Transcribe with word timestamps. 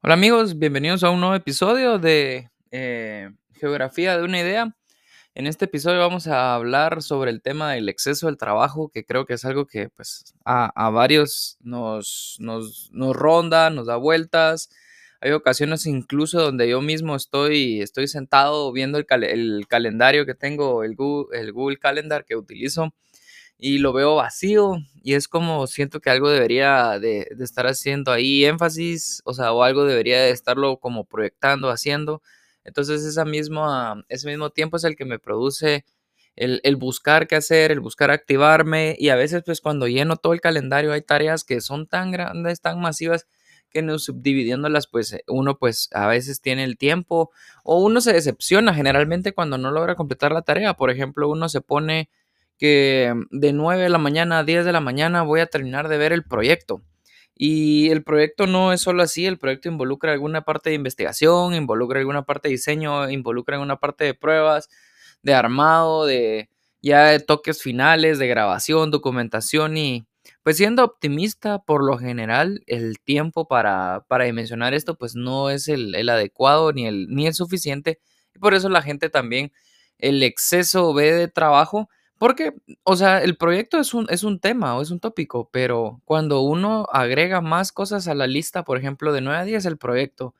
Hola 0.00 0.14
amigos, 0.14 0.58
bienvenidos 0.58 1.02
a 1.02 1.10
un 1.10 1.20
nuevo 1.20 1.34
episodio 1.34 1.98
de 1.98 2.50
eh, 2.70 3.30
Geografía 3.54 4.16
de 4.16 4.22
una 4.22 4.38
idea. 4.40 4.76
En 5.34 5.48
este 5.48 5.64
episodio 5.64 5.98
vamos 5.98 6.28
a 6.28 6.54
hablar 6.54 7.02
sobre 7.02 7.32
el 7.32 7.42
tema 7.42 7.72
del 7.72 7.88
exceso 7.88 8.26
del 8.26 8.36
trabajo, 8.36 8.88
que 8.88 9.04
creo 9.04 9.26
que 9.26 9.34
es 9.34 9.44
algo 9.44 9.66
que 9.66 9.88
pues 9.88 10.34
a, 10.44 10.90
varios 10.90 11.58
nos, 11.60 12.36
nos, 12.38 12.88
nos, 12.92 13.16
ronda, 13.16 13.70
nos 13.70 13.88
da 13.88 13.96
vueltas. 13.96 14.70
Hay 15.20 15.32
ocasiones 15.32 15.84
incluso 15.86 16.40
donde 16.40 16.68
yo 16.68 16.80
mismo 16.80 17.16
estoy, 17.16 17.82
estoy 17.82 18.06
sentado 18.06 18.70
viendo 18.72 18.98
el, 18.98 19.66
calendario 19.66 20.24
que 20.24 20.34
tengo, 20.34 20.84
el 20.84 20.94
Google 20.94 21.78
Calendar 21.78 22.24
que 22.24 22.36
utilizo 22.36 22.94
y 23.58 23.78
lo 23.78 23.92
veo 23.92 24.14
vacío 24.14 24.76
y 25.02 25.14
es 25.14 25.28
como 25.28 25.66
siento 25.66 26.00
que 26.00 26.10
algo 26.10 26.30
debería 26.30 26.98
de, 27.00 27.28
estar 27.40 27.66
haciendo 27.66 28.12
ahí 28.12 28.44
énfasis, 28.44 29.20
o 29.24 29.34
sea, 29.34 29.52
o 29.52 29.62
algo 29.64 29.84
debería 29.84 30.20
de 30.20 30.30
estarlo 30.30 30.78
como 30.78 31.04
proyectando, 31.04 31.70
haciendo. 31.70 32.22
Entonces 32.64 33.04
esa 33.04 33.24
misma, 33.24 34.04
ese 34.08 34.28
mismo 34.28 34.50
tiempo 34.50 34.76
es 34.76 34.84
el 34.84 34.96
que 34.96 35.04
me 35.04 35.18
produce 35.18 35.84
el, 36.36 36.60
el, 36.62 36.76
buscar 36.76 37.26
qué 37.26 37.36
hacer, 37.36 37.72
el 37.72 37.80
buscar 37.80 38.10
activarme 38.10 38.94
y 38.98 39.08
a 39.08 39.16
veces 39.16 39.42
pues 39.44 39.60
cuando 39.60 39.88
lleno 39.88 40.16
todo 40.16 40.34
el 40.34 40.40
calendario 40.40 40.92
hay 40.92 41.02
tareas 41.02 41.44
que 41.44 41.60
son 41.60 41.86
tan 41.88 42.12
grandes, 42.12 42.60
tan 42.60 42.80
masivas 42.80 43.26
que 43.70 43.82
no 43.82 43.98
subdividiéndolas 43.98 44.86
pues 44.86 45.16
uno 45.26 45.58
pues 45.58 45.88
a 45.92 46.06
veces 46.06 46.40
tiene 46.40 46.64
el 46.64 46.78
tiempo 46.78 47.30
o 47.64 47.82
uno 47.82 48.00
se 48.00 48.12
decepciona 48.12 48.74
generalmente 48.74 49.32
cuando 49.32 49.58
no 49.58 49.70
logra 49.70 49.94
completar 49.96 50.32
la 50.32 50.42
tarea. 50.42 50.74
Por 50.74 50.90
ejemplo, 50.90 51.28
uno 51.28 51.48
se 51.48 51.60
pone 51.60 52.08
que 52.58 53.14
de 53.30 53.52
9 53.52 53.84
de 53.84 53.88
la 53.88 53.98
mañana 53.98 54.40
a 54.40 54.44
10 54.44 54.64
de 54.64 54.72
la 54.72 54.80
mañana 54.80 55.22
voy 55.22 55.40
a 55.40 55.46
terminar 55.46 55.88
de 55.88 55.98
ver 55.98 56.12
el 56.12 56.24
proyecto. 56.24 56.82
Y 57.34 57.90
el 57.90 58.02
proyecto 58.02 58.46
no 58.48 58.72
es 58.72 58.80
solo 58.80 59.02
así, 59.02 59.26
el 59.26 59.38
proyecto 59.38 59.68
involucra 59.68 60.12
alguna 60.12 60.42
parte 60.42 60.70
de 60.70 60.76
investigación, 60.76 61.54
involucra 61.54 62.00
alguna 62.00 62.22
parte 62.24 62.48
de 62.48 62.52
diseño, 62.54 63.08
involucra 63.10 63.56
alguna 63.56 63.76
parte 63.76 64.04
de 64.04 64.14
pruebas, 64.14 64.68
de 65.22 65.34
armado, 65.34 66.04
de 66.04 66.50
ya 66.82 67.06
de 67.06 67.20
toques 67.20 67.62
finales, 67.62 68.18
de 68.18 68.28
grabación, 68.28 68.90
documentación 68.90 69.76
y 69.76 70.06
pues 70.42 70.56
siendo 70.56 70.84
optimista 70.84 71.60
por 71.60 71.84
lo 71.84 71.98
general 71.98 72.62
el 72.66 72.98
tiempo 73.00 73.48
para, 73.48 74.04
para 74.08 74.24
dimensionar 74.24 74.74
esto 74.74 74.96
pues 74.96 75.14
no 75.14 75.50
es 75.50 75.68
el, 75.68 75.94
el 75.94 76.08
adecuado 76.08 76.72
ni 76.72 76.86
el, 76.86 77.08
ni 77.08 77.26
el 77.26 77.34
suficiente 77.34 78.00
y 78.34 78.38
por 78.38 78.54
eso 78.54 78.68
la 78.68 78.82
gente 78.82 79.10
también 79.10 79.52
el 79.98 80.22
exceso 80.22 80.92
de 80.94 81.28
trabajo 81.28 81.88
porque, 82.18 82.52
o 82.84 82.96
sea, 82.96 83.22
el 83.22 83.36
proyecto 83.36 83.78
es 83.78 83.94
un, 83.94 84.06
es 84.10 84.24
un 84.24 84.40
tema 84.40 84.76
o 84.76 84.82
es 84.82 84.90
un 84.90 85.00
tópico, 85.00 85.48
pero 85.52 86.00
cuando 86.04 86.40
uno 86.42 86.86
agrega 86.92 87.40
más 87.40 87.72
cosas 87.72 88.08
a 88.08 88.14
la 88.14 88.26
lista, 88.26 88.64
por 88.64 88.78
ejemplo, 88.78 89.12
de 89.12 89.20
9 89.20 89.38
a 89.40 89.44
10 89.44 89.64
el 89.66 89.78
proyecto, 89.78 90.34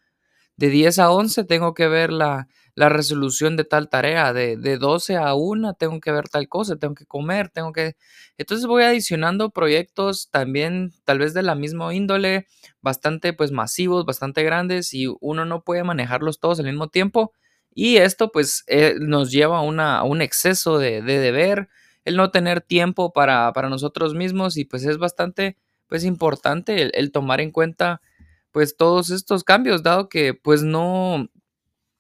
de 0.56 0.68
10 0.70 0.98
a 0.98 1.10
11 1.12 1.44
tengo 1.44 1.74
que 1.74 1.88
ver 1.88 2.12
la, 2.12 2.48
la 2.74 2.88
resolución 2.88 3.56
de 3.56 3.64
tal 3.64 3.88
tarea, 3.88 4.32
de, 4.32 4.56
de 4.56 4.78
12 4.78 5.16
a 5.16 5.34
1 5.34 5.74
tengo 5.74 6.00
que 6.00 6.12
ver 6.12 6.28
tal 6.28 6.48
cosa, 6.48 6.76
tengo 6.76 6.94
que 6.94 7.06
comer, 7.06 7.48
tengo 7.50 7.72
que... 7.72 7.96
Entonces 8.38 8.66
voy 8.66 8.82
adicionando 8.84 9.50
proyectos 9.50 10.30
también 10.30 10.92
tal 11.04 11.18
vez 11.20 11.34
de 11.34 11.42
la 11.42 11.54
misma 11.54 11.94
índole, 11.94 12.46
bastante 12.82 13.32
pues 13.32 13.52
masivos, 13.52 14.04
bastante 14.04 14.42
grandes 14.42 14.94
y 14.94 15.06
uno 15.20 15.44
no 15.44 15.62
puede 15.62 15.84
manejarlos 15.84 16.40
todos 16.40 16.58
al 16.60 16.66
mismo 16.66 16.88
tiempo 16.88 17.32
y 17.78 17.98
esto 17.98 18.32
pues 18.32 18.64
eh, 18.66 18.96
nos 18.98 19.30
lleva 19.30 19.58
a, 19.58 20.02
un 20.02 20.20
exceso 20.20 20.80
de, 20.80 21.00
deber, 21.00 21.68
el 22.04 22.16
no 22.16 22.32
tener 22.32 22.60
tiempo 22.60 23.12
para, 23.12 23.52
nosotros 23.70 24.14
mismos 24.14 24.56
y 24.56 24.64
pues 24.64 24.84
es 24.84 24.98
bastante 24.98 25.56
pues 25.86 26.02
importante 26.02 26.90
el, 26.98 27.12
tomar 27.12 27.40
en 27.40 27.52
cuenta 27.52 28.02
pues 28.50 28.76
todos 28.76 29.10
estos 29.10 29.44
cambios, 29.44 29.84
dado 29.84 30.08
que 30.08 30.34
pues 30.34 30.64
no, 30.64 31.28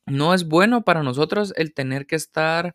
no 0.04 0.34
es 0.34 0.48
bueno 0.48 0.82
para 0.82 1.04
nosotros 1.04 1.52
el 1.54 1.72
tener 1.72 2.08
que 2.08 2.16
estar 2.16 2.74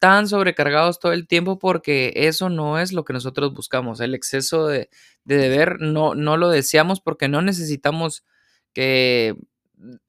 tan 0.00 0.26
sobrecargados 0.26 0.98
todo 0.98 1.12
el 1.12 1.28
tiempo 1.28 1.56
porque 1.56 2.12
eso 2.16 2.48
no 2.50 2.80
es 2.80 2.92
lo 2.92 3.04
que 3.04 3.12
nosotros 3.12 3.54
buscamos. 3.54 4.00
El 4.00 4.12
exceso 4.12 4.66
de, 4.66 4.90
de 5.22 5.36
deber 5.36 5.76
no, 5.78 6.16
no 6.16 6.36
lo 6.36 6.48
deseamos 6.48 7.00
porque 7.00 7.28
no 7.28 7.42
necesitamos 7.42 8.24
que 8.72 9.36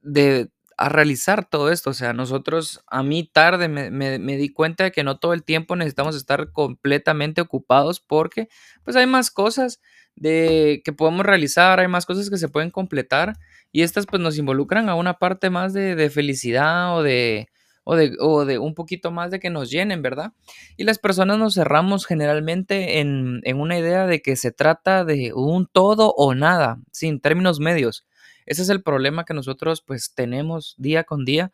de 0.00 0.50
a 0.82 0.88
realizar 0.88 1.48
todo 1.48 1.70
esto. 1.70 1.90
O 1.90 1.94
sea, 1.94 2.12
nosotros, 2.12 2.80
a 2.88 3.04
mí 3.04 3.22
tarde 3.22 3.68
me, 3.68 4.18
di 4.18 4.48
cuenta 4.48 4.84
de 4.84 4.90
que 4.90 5.04
no 5.04 5.18
todo 5.18 5.32
el 5.32 5.44
tiempo 5.44 5.76
necesitamos 5.76 6.16
estar 6.16 6.50
completamente 6.50 7.40
ocupados 7.40 8.00
porque 8.00 8.48
pues 8.82 8.96
hay 8.96 9.06
más 9.06 9.30
cosas 9.30 9.80
de 10.16 10.82
que 10.84 10.92
podemos 10.92 11.24
realizar, 11.24 11.78
hay 11.78 11.86
más 11.86 12.04
cosas 12.04 12.28
que 12.30 12.36
se 12.36 12.48
pueden 12.48 12.70
completar 12.70 13.34
y 13.70 13.82
estas 13.82 14.06
pues 14.06 14.20
nos 14.20 14.36
involucran 14.38 14.88
a 14.88 14.96
una 14.96 15.18
parte 15.20 15.50
más 15.50 15.72
de, 15.72 16.10
felicidad 16.10 16.96
o 16.96 17.04
de, 17.04 17.48
o 17.84 17.94
de, 17.94 18.16
o 18.18 18.44
de, 18.44 18.58
un 18.58 18.74
poquito 18.74 19.12
más 19.12 19.30
de 19.30 19.38
que 19.38 19.50
nos 19.50 19.70
llenen, 19.70 20.02
¿verdad? 20.02 20.32
Y 20.76 20.82
las 20.82 20.98
personas 20.98 21.38
nos 21.38 21.54
cerramos 21.54 22.06
generalmente 22.06 22.98
en, 22.98 23.40
en 23.44 23.60
una 23.60 23.78
idea 23.78 24.06
de 24.08 24.20
que 24.20 24.34
se 24.34 24.50
trata 24.50 25.04
de 25.04 25.32
un 25.32 25.66
todo 25.66 26.12
o 26.16 26.34
nada, 26.34 26.80
sin 26.90 27.20
términos 27.20 27.60
medios. 27.60 28.04
Ese 28.46 28.62
es 28.62 28.68
el 28.68 28.82
problema 28.82 29.24
que 29.24 29.34
nosotros 29.34 29.82
pues 29.82 30.14
tenemos 30.14 30.74
día 30.78 31.04
con 31.04 31.24
día, 31.24 31.52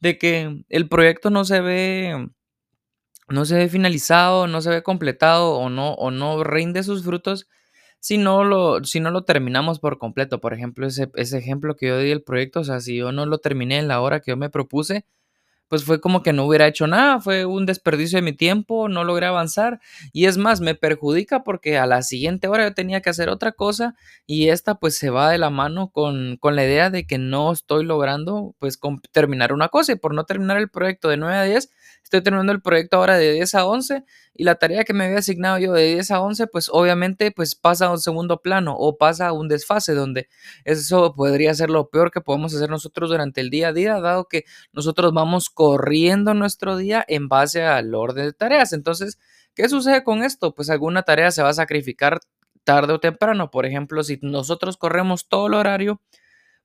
de 0.00 0.18
que 0.18 0.64
el 0.68 0.88
proyecto 0.88 1.30
no 1.30 1.44
se 1.44 1.60
ve, 1.60 2.28
no 3.28 3.44
se 3.44 3.56
ve 3.56 3.68
finalizado, 3.68 4.46
no 4.46 4.60
se 4.60 4.70
ve 4.70 4.82
completado 4.82 5.54
o 5.54 5.70
no, 5.70 5.94
o 5.94 6.10
no 6.10 6.44
rinde 6.44 6.82
sus 6.82 7.04
frutos 7.04 7.48
si 8.04 8.18
no 8.18 8.44
lo, 8.44 8.84
si 8.84 9.00
no 9.00 9.10
lo 9.10 9.24
terminamos 9.24 9.78
por 9.80 9.96
completo. 9.98 10.38
Por 10.38 10.52
ejemplo, 10.52 10.86
ese, 10.86 11.10
ese 11.14 11.38
ejemplo 11.38 11.74
que 11.74 11.86
yo 11.86 11.98
di 11.98 12.10
del 12.10 12.22
proyecto, 12.22 12.60
o 12.60 12.64
sea, 12.64 12.80
si 12.80 12.96
yo 12.98 13.12
no 13.12 13.24
lo 13.24 13.38
terminé 13.38 13.78
en 13.78 13.88
la 13.88 14.02
hora 14.02 14.20
que 14.20 14.30
yo 14.30 14.36
me 14.36 14.50
propuse, 14.50 15.06
pues 15.74 15.82
fue 15.82 16.00
como 16.00 16.22
que 16.22 16.32
no 16.32 16.44
hubiera 16.44 16.68
hecho 16.68 16.86
nada, 16.86 17.18
fue 17.18 17.46
un 17.46 17.66
desperdicio 17.66 18.16
de 18.16 18.22
mi 18.22 18.32
tiempo, 18.32 18.88
no 18.88 19.02
logré 19.02 19.26
avanzar 19.26 19.80
y 20.12 20.26
es 20.26 20.38
más, 20.38 20.60
me 20.60 20.76
perjudica 20.76 21.42
porque 21.42 21.78
a 21.78 21.86
la 21.86 22.02
siguiente 22.02 22.46
hora 22.46 22.68
yo 22.68 22.74
tenía 22.74 23.00
que 23.00 23.10
hacer 23.10 23.28
otra 23.28 23.50
cosa 23.50 23.96
y 24.24 24.50
esta 24.50 24.76
pues 24.76 24.96
se 24.96 25.10
va 25.10 25.30
de 25.30 25.38
la 25.38 25.50
mano 25.50 25.88
con, 25.88 26.36
con 26.36 26.54
la 26.54 26.62
idea 26.62 26.90
de 26.90 27.08
que 27.08 27.18
no 27.18 27.50
estoy 27.50 27.84
logrando 27.84 28.54
pues 28.60 28.78
terminar 29.10 29.52
una 29.52 29.66
cosa 29.66 29.90
y 29.90 29.96
por 29.96 30.14
no 30.14 30.22
terminar 30.26 30.58
el 30.58 30.70
proyecto 30.70 31.08
de 31.08 31.16
9 31.16 31.34
a 31.38 31.42
10 31.42 31.68
estoy 32.04 32.22
terminando 32.22 32.52
el 32.52 32.62
proyecto 32.62 32.98
ahora 32.98 33.16
de 33.16 33.32
10 33.32 33.54
a 33.54 33.66
11 33.66 34.04
y 34.34 34.44
la 34.44 34.56
tarea 34.56 34.84
que 34.84 34.92
me 34.92 35.04
había 35.04 35.18
asignado 35.18 35.58
yo 35.58 35.72
de 35.72 35.94
10 35.94 36.10
a 36.10 36.20
11, 36.20 36.46
pues 36.48 36.68
obviamente 36.70 37.30
pues 37.32 37.54
pasa 37.54 37.86
a 37.86 37.90
un 37.90 37.98
segundo 37.98 38.42
plano 38.42 38.76
o 38.76 38.96
pasa 38.98 39.28
a 39.28 39.32
un 39.32 39.48
desfase 39.48 39.94
donde 39.94 40.28
eso 40.64 41.14
podría 41.14 41.54
ser 41.54 41.70
lo 41.70 41.88
peor 41.88 42.10
que 42.10 42.20
podemos 42.20 42.54
hacer 42.54 42.70
nosotros 42.70 43.10
durante 43.10 43.40
el 43.40 43.50
día 43.50 43.68
a 43.68 43.72
día, 43.72 44.00
dado 44.00 44.26
que 44.28 44.44
nosotros 44.72 45.12
vamos 45.12 45.50
corriendo 45.50 46.34
nuestro 46.34 46.76
día 46.76 47.04
en 47.08 47.28
base 47.28 47.64
al 47.64 47.94
orden 47.94 48.26
de 48.26 48.32
tareas. 48.32 48.72
Entonces, 48.72 49.18
¿qué 49.54 49.68
sucede 49.68 50.04
con 50.04 50.22
esto? 50.22 50.54
Pues 50.54 50.70
alguna 50.70 51.02
tarea 51.02 51.30
se 51.30 51.42
va 51.42 51.48
a 51.48 51.54
sacrificar 51.54 52.20
tarde 52.64 52.92
o 52.92 53.00
temprano. 53.00 53.50
Por 53.50 53.66
ejemplo, 53.66 54.02
si 54.04 54.18
nosotros 54.22 54.76
corremos 54.76 55.28
todo 55.28 55.46
el 55.46 55.54
horario, 55.54 56.00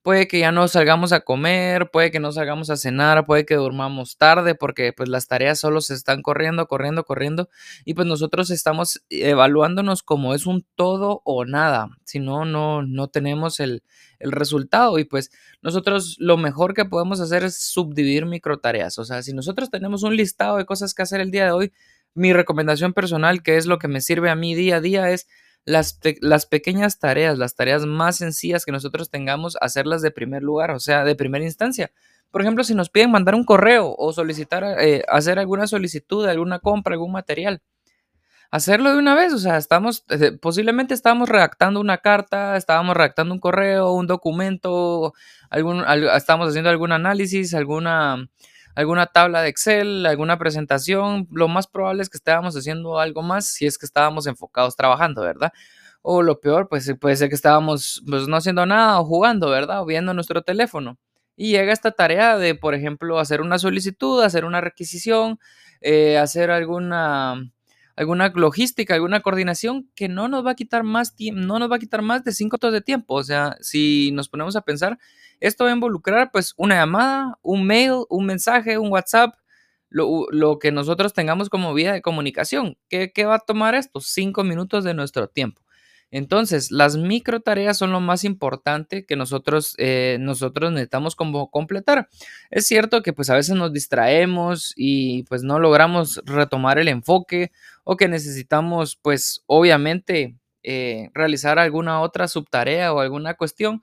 puede 0.10 0.28
que 0.28 0.40
ya 0.40 0.52
no 0.52 0.68
salgamos 0.68 1.14
a 1.14 1.20
comer, 1.20 1.92
puede 1.92 2.10
que 2.10 2.20
no 2.20 2.32
salgamos 2.32 2.72
a 2.72 2.78
cenar, 2.78 3.28
puede 3.28 3.46
que 3.46 3.54
durmamos 3.54 4.18
tarde 4.18 4.56
porque 4.56 4.92
pues 4.92 5.08
las 5.08 5.28
tareas 5.28 5.60
solo 5.60 5.82
se 5.82 5.94
están 5.94 6.24
corriendo, 6.24 6.66
corriendo, 6.66 7.04
corriendo 7.04 7.48
y 7.86 7.94
pues 7.94 8.08
nosotros 8.08 8.50
estamos 8.50 9.04
evaluándonos 9.12 10.02
como 10.02 10.34
es 10.34 10.48
un 10.48 10.66
todo 10.74 11.22
o 11.26 11.46
nada, 11.46 11.90
si 12.06 12.18
no, 12.18 12.44
no, 12.44 12.82
no 12.82 13.08
tenemos 13.10 13.60
el, 13.60 13.84
el 14.18 14.32
resultado 14.32 14.98
y 14.98 15.04
pues 15.04 15.30
nosotros 15.62 16.16
lo 16.18 16.38
mejor 16.38 16.74
que 16.74 16.86
podemos 16.86 17.20
hacer 17.20 17.44
es 17.44 17.62
subdividir 17.62 18.26
micro 18.26 18.58
tareas, 18.58 18.98
o 18.98 19.06
sea, 19.06 19.22
si 19.22 19.34
nosotros 19.34 19.70
tenemos 19.70 20.02
un 20.02 20.16
listado 20.16 20.58
de 20.58 20.66
cosas 20.66 20.96
que 20.96 21.04
hacer 21.04 21.22
el 21.22 21.30
día 21.30 21.46
de 21.46 21.52
hoy, 21.52 21.72
mi 22.16 22.34
recomendación 22.34 22.94
personal, 22.94 23.44
que 23.44 23.58
es 23.58 23.68
lo 23.68 23.78
que 23.78 23.88
me 23.88 24.02
sirve 24.02 24.32
a 24.32 24.36
mí 24.36 24.56
día 24.56 24.78
a 24.78 24.82
día, 24.82 25.12
es 25.12 25.28
las, 25.66 26.00
las, 26.22 26.46
pequeñas 26.46 27.00
tareas, 27.00 27.38
las 27.38 27.56
tareas 27.56 27.86
más 27.86 28.18
sencillas 28.18 28.66
que 28.66 28.72
nosotros 28.72 29.10
tengamos, 29.10 29.58
hacerlas 29.62 30.02
de 30.02 30.12
primer 30.12 30.44
lugar, 30.44 30.72
o 30.72 30.80
sea, 30.80 31.04
de 31.04 31.16
primera 31.16 31.46
instancia. 31.46 31.92
Por 32.32 32.42
ejemplo, 32.42 32.64
si 32.64 32.76
nos 32.76 32.90
piden 32.90 33.12
mandar 33.12 33.36
un 33.36 33.44
correo 33.44 33.96
o 33.98 34.14
solicitar, 34.14 34.64
eh, 34.80 35.04
hacer 35.08 35.40
alguna 35.40 35.68
solicitud 35.68 36.26
alguna 36.28 36.60
compra, 36.60 36.94
algún 36.94 37.12
material, 37.12 37.62
hacerlo 38.52 38.92
de 38.92 39.00
una 39.00 39.16
vez, 39.16 39.34
o 39.34 39.38
sea, 39.38 39.58
estamos, 39.58 40.06
eh, 40.10 40.32
posiblemente 40.40 40.94
estábamos 40.94 41.30
redactando 41.30 41.80
una 41.80 42.00
carta, 42.00 42.58
estábamos 42.58 42.96
redactando 42.96 43.34
un 43.34 43.40
correo, 43.40 43.94
un 43.94 44.08
documento, 44.08 45.14
algún, 45.50 45.84
estábamos 46.16 46.50
haciendo 46.50 46.70
algún 46.70 46.92
análisis, 46.92 47.54
alguna 47.54 48.30
alguna 48.80 49.08
tabla 49.08 49.42
de 49.42 49.50
Excel, 49.50 50.06
alguna 50.06 50.38
presentación, 50.38 51.28
lo 51.32 51.50
más 51.50 51.68
probable 51.68 52.02
es 52.02 52.10
que 52.10 52.16
estábamos 52.16 52.56
haciendo 52.56 52.98
algo 52.98 53.22
más 53.22 53.46
si 53.48 53.66
es 53.66 53.78
que 53.78 53.86
estábamos 53.86 54.26
enfocados 54.26 54.78
trabajando, 54.78 55.22
¿verdad? 55.22 55.52
O 56.02 56.22
lo 56.22 56.40
peor, 56.40 56.70
pues 56.70 56.90
puede 56.98 57.18
ser 57.18 57.28
que 57.28 57.36
estábamos 57.36 58.02
pues, 58.08 58.30
no 58.30 58.38
haciendo 58.38 58.66
nada 58.66 59.02
o 59.02 59.06
jugando, 59.06 59.50
¿verdad? 59.50 59.82
O 59.82 59.86
viendo 59.86 60.14
nuestro 60.14 60.44
teléfono. 60.44 60.98
Y 61.36 61.52
llega 61.52 61.74
esta 61.74 61.92
tarea 61.92 62.38
de, 62.38 62.56
por 62.56 62.74
ejemplo, 62.74 63.20
hacer 63.20 63.42
una 63.42 63.60
solicitud, 63.60 64.24
hacer 64.24 64.46
una 64.46 64.62
requisición, 64.62 65.40
eh, 65.82 66.18
hacer 66.18 66.50
alguna 66.50 67.52
alguna 68.00 68.30
logística, 68.34 68.94
alguna 68.94 69.20
coordinación 69.20 69.90
que 69.94 70.08
no 70.08 70.30
nos 70.30 70.46
va 70.46 70.52
a 70.52 70.56
quitar 70.56 70.84
más 70.84 71.14
no 71.20 71.60
nos 71.60 71.70
va 71.70 71.76
a 71.76 71.80
quitar 71.80 72.02
más 72.02 72.24
de 72.24 72.32
cinco 72.32 72.56
minutos 72.56 72.72
de 72.72 72.80
tiempo. 72.80 73.16
O 73.16 73.24
sea, 73.26 73.58
si 73.60 74.12
nos 74.14 74.30
ponemos 74.30 74.56
a 74.56 74.62
pensar, 74.62 74.98
esto 75.42 75.66
va 75.66 75.72
a 75.72 75.74
involucrar 75.74 76.32
pues 76.32 76.54
una 76.56 76.76
llamada, 76.76 77.38
un 77.42 77.68
mail, 77.68 78.06
un 78.10 78.26
mensaje, 78.26 78.78
un 78.78 78.90
WhatsApp, 78.90 79.36
lo, 79.90 80.60
que 80.60 80.72
nosotros 80.72 81.14
tengamos 81.14 81.50
como 81.50 81.74
vía 81.74 81.92
de 81.92 82.02
comunicación. 82.02 82.78
¿Qué, 82.88 83.12
¿Qué 83.12 83.26
va 83.26 83.36
a 83.36 83.40
tomar 83.40 83.76
esto? 83.76 84.00
Cinco 84.00 84.46
minutos 84.46 84.86
de 84.86 84.94
nuestro 84.94 85.28
tiempo. 85.28 85.62
Entonces, 86.12 86.72
las 86.72 86.98
micro 86.98 87.40
tareas 87.40 87.78
son 87.78 87.92
lo 87.92 88.00
más 88.00 88.24
importante 88.24 89.06
que 89.06 89.16
nosotros, 89.16 89.76
eh, 89.78 90.18
nosotros 90.20 90.72
necesitamos 90.72 91.16
completar. 91.16 92.10
Es 92.50 92.66
cierto 92.66 93.04
que 93.04 93.14
pues 93.14 93.30
a 93.30 93.36
veces 93.36 93.56
nos 93.56 93.72
distraemos 93.74 94.74
y 94.76 95.24
pues 95.24 95.44
no 95.44 95.60
logramos 95.60 96.22
retomar 96.26 96.80
el 96.80 96.88
enfoque 96.88 97.52
o 97.84 97.96
que 97.96 98.08
necesitamos 98.08 98.96
pues 98.96 99.44
obviamente 99.46 100.36
eh, 100.64 101.10
realizar 101.14 101.60
alguna 101.60 102.02
otra 102.02 102.28
subtarea 102.28 102.92
o 102.94 103.00
alguna 103.00 103.36
cuestión 103.36 103.82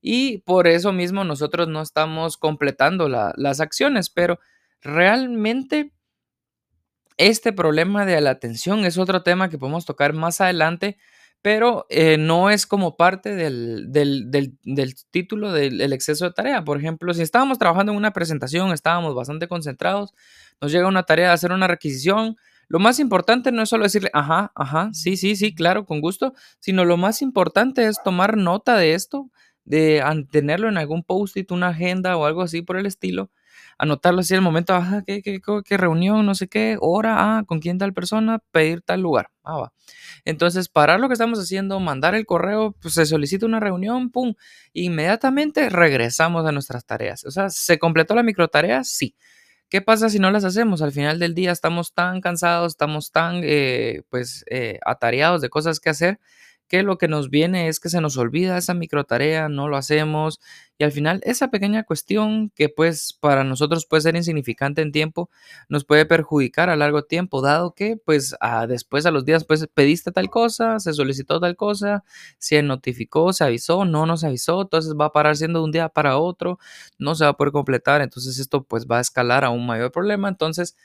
y 0.00 0.38
por 0.38 0.68
eso 0.68 0.92
mismo 0.92 1.24
nosotros 1.24 1.66
no 1.68 1.80
estamos 1.80 2.36
completando 2.36 3.08
las 3.08 3.60
acciones, 3.60 4.10
pero 4.10 4.38
realmente 4.82 5.92
este 7.16 7.52
problema 7.52 8.04
de 8.04 8.20
la 8.20 8.30
atención 8.30 8.84
es 8.84 8.98
otro 8.98 9.22
tema 9.22 9.48
que 9.48 9.58
podemos 9.58 9.86
tocar 9.86 10.12
más 10.12 10.40
adelante 10.40 10.98
pero 11.44 11.84
eh, 11.90 12.16
no 12.16 12.48
es 12.48 12.66
como 12.66 12.96
parte 12.96 13.34
del, 13.34 13.90
título 15.10 15.52
del 15.52 15.92
exceso 15.92 16.24
de 16.24 16.32
tarea. 16.32 16.64
Por 16.64 16.78
ejemplo, 16.78 17.12
si 17.12 17.20
estábamos 17.20 17.58
trabajando 17.58 17.92
en 17.92 17.98
una 17.98 18.14
presentación, 18.14 18.72
estábamos 18.72 19.14
bastante 19.14 19.46
concentrados, 19.46 20.14
nos 20.62 20.72
llega 20.72 20.88
una 20.88 21.02
tarea 21.02 21.28
de 21.28 21.34
hacer 21.34 21.52
una 21.52 21.66
requisición, 21.66 22.38
lo 22.66 22.78
más 22.78 22.98
importante 22.98 23.52
no 23.52 23.60
es 23.60 23.68
solo 23.68 23.84
decirle, 23.84 24.08
ajá, 24.14 24.52
ajá, 24.54 24.88
sí, 24.94 25.18
sí, 25.18 25.36
sí, 25.36 25.54
claro, 25.54 25.84
con 25.84 26.00
gusto, 26.00 26.32
sino 26.60 26.86
lo 26.86 26.96
más 26.96 27.20
importante 27.20 27.88
es 27.88 28.02
tomar 28.02 28.38
nota 28.38 28.78
de 28.78 28.94
esto, 28.94 29.30
de 29.66 30.02
tenerlo 30.30 30.70
en 30.70 30.78
algún 30.78 31.02
post-it, 31.02 31.50
una 31.50 31.68
agenda 31.68 32.16
o 32.16 32.24
algo 32.24 32.40
así 32.40 32.62
por 32.62 32.78
el 32.78 32.86
estilo, 32.86 33.30
anotarlo 33.78 34.20
así 34.20 34.34
el 34.34 34.40
momento, 34.40 34.74
ajá, 34.74 35.02
¿qué, 35.06 35.22
qué, 35.22 35.40
qué, 35.64 35.76
reunión, 35.76 36.26
no 36.26 36.34
sé 36.34 36.48
qué, 36.48 36.76
hora, 36.80 37.38
ah, 37.38 37.44
con 37.46 37.60
quién 37.60 37.78
tal 37.78 37.92
persona, 37.92 38.40
pedir 38.50 38.82
tal 38.82 39.00
lugar, 39.00 39.30
ah, 39.42 39.56
va. 39.56 39.72
Entonces, 40.24 40.68
parar 40.68 41.00
lo 41.00 41.08
que 41.08 41.14
estamos 41.14 41.38
haciendo, 41.38 41.80
mandar 41.80 42.14
el 42.14 42.26
correo, 42.26 42.74
pues 42.80 42.94
se 42.94 43.06
solicita 43.06 43.46
una 43.46 43.60
reunión, 43.60 44.10
pum, 44.10 44.34
inmediatamente 44.72 45.68
regresamos 45.68 46.46
a 46.46 46.52
nuestras 46.52 46.86
tareas. 46.86 47.24
O 47.24 47.30
sea, 47.30 47.50
¿se 47.50 47.78
completó 47.78 48.14
la 48.14 48.22
microtarea? 48.22 48.84
Sí. 48.84 49.14
¿Qué 49.68 49.82
pasa 49.82 50.08
si 50.08 50.18
no 50.18 50.30
las 50.30 50.44
hacemos? 50.44 50.82
Al 50.82 50.92
final 50.92 51.18
del 51.18 51.34
día 51.34 51.50
estamos 51.52 51.94
tan 51.94 52.20
cansados, 52.20 52.72
estamos 52.72 53.10
tan, 53.10 53.40
eh, 53.44 54.02
pues, 54.10 54.44
eh, 54.50 54.78
atareados 54.86 55.40
de 55.40 55.50
cosas 55.50 55.80
que 55.80 55.90
hacer 55.90 56.20
que 56.68 56.82
lo 56.82 56.98
que 56.98 57.08
nos 57.08 57.30
viene 57.30 57.68
es 57.68 57.80
que 57.80 57.88
se 57.88 58.00
nos 58.00 58.16
olvida 58.16 58.56
esa 58.58 58.74
micro 58.74 59.04
tarea, 59.04 59.48
no 59.48 59.68
lo 59.68 59.76
hacemos 59.76 60.40
y 60.78 60.84
al 60.84 60.92
final 60.92 61.20
esa 61.24 61.48
pequeña 61.48 61.84
cuestión 61.84 62.50
que 62.54 62.68
pues 62.68 63.16
para 63.20 63.44
nosotros 63.44 63.86
puede 63.86 64.02
ser 64.02 64.16
insignificante 64.16 64.82
en 64.82 64.90
tiempo 64.90 65.30
nos 65.68 65.84
puede 65.84 66.06
perjudicar 66.06 66.70
a 66.70 66.76
largo 66.76 67.04
tiempo 67.04 67.42
dado 67.42 67.74
que 67.74 67.96
pues 67.96 68.34
después 68.68 69.06
a 69.06 69.10
los 69.10 69.24
días 69.24 69.44
pues 69.44 69.66
pediste 69.72 70.10
tal 70.10 70.30
cosa, 70.30 70.80
se 70.80 70.92
solicitó 70.92 71.38
tal 71.40 71.56
cosa, 71.56 72.04
se 72.38 72.62
notificó, 72.62 73.32
se 73.32 73.44
avisó, 73.44 73.84
no 73.84 74.06
nos 74.06 74.24
avisó, 74.24 74.62
entonces 74.62 74.94
va 74.98 75.06
a 75.06 75.12
parar 75.12 75.36
siendo 75.36 75.60
de 75.60 75.64
un 75.66 75.72
día 75.72 75.88
para 75.88 76.18
otro, 76.18 76.58
no 76.98 77.14
se 77.14 77.24
va 77.24 77.30
a 77.30 77.36
poder 77.36 77.52
completar, 77.52 78.00
entonces 78.02 78.38
esto 78.38 78.64
pues 78.64 78.86
va 78.86 78.98
a 78.98 79.00
escalar 79.00 79.44
a 79.44 79.50
un 79.50 79.66
mayor 79.66 79.92
problema, 79.92 80.28
entonces 80.28 80.76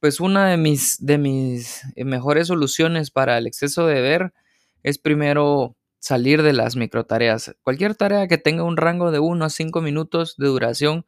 pues 0.00 0.20
una 0.20 0.48
de 0.48 0.56
mis, 0.56 0.96
de 1.04 1.16
mis 1.18 1.82
eh, 1.94 2.04
mejores 2.04 2.48
soluciones 2.48 3.10
para 3.10 3.38
el 3.38 3.46
exceso 3.46 3.86
de 3.86 4.00
ver 4.00 4.32
es 4.82 4.98
primero 4.98 5.76
salir 5.98 6.42
de 6.42 6.52
las 6.52 6.76
microtareas. 6.76 7.54
Cualquier 7.62 7.94
tarea 7.94 8.26
que 8.26 8.38
tenga 8.38 8.64
un 8.64 8.76
rango 8.76 9.10
de 9.10 9.20
1 9.20 9.44
a 9.44 9.50
5 9.50 9.80
minutos 9.80 10.36
de 10.36 10.48
duración, 10.48 11.06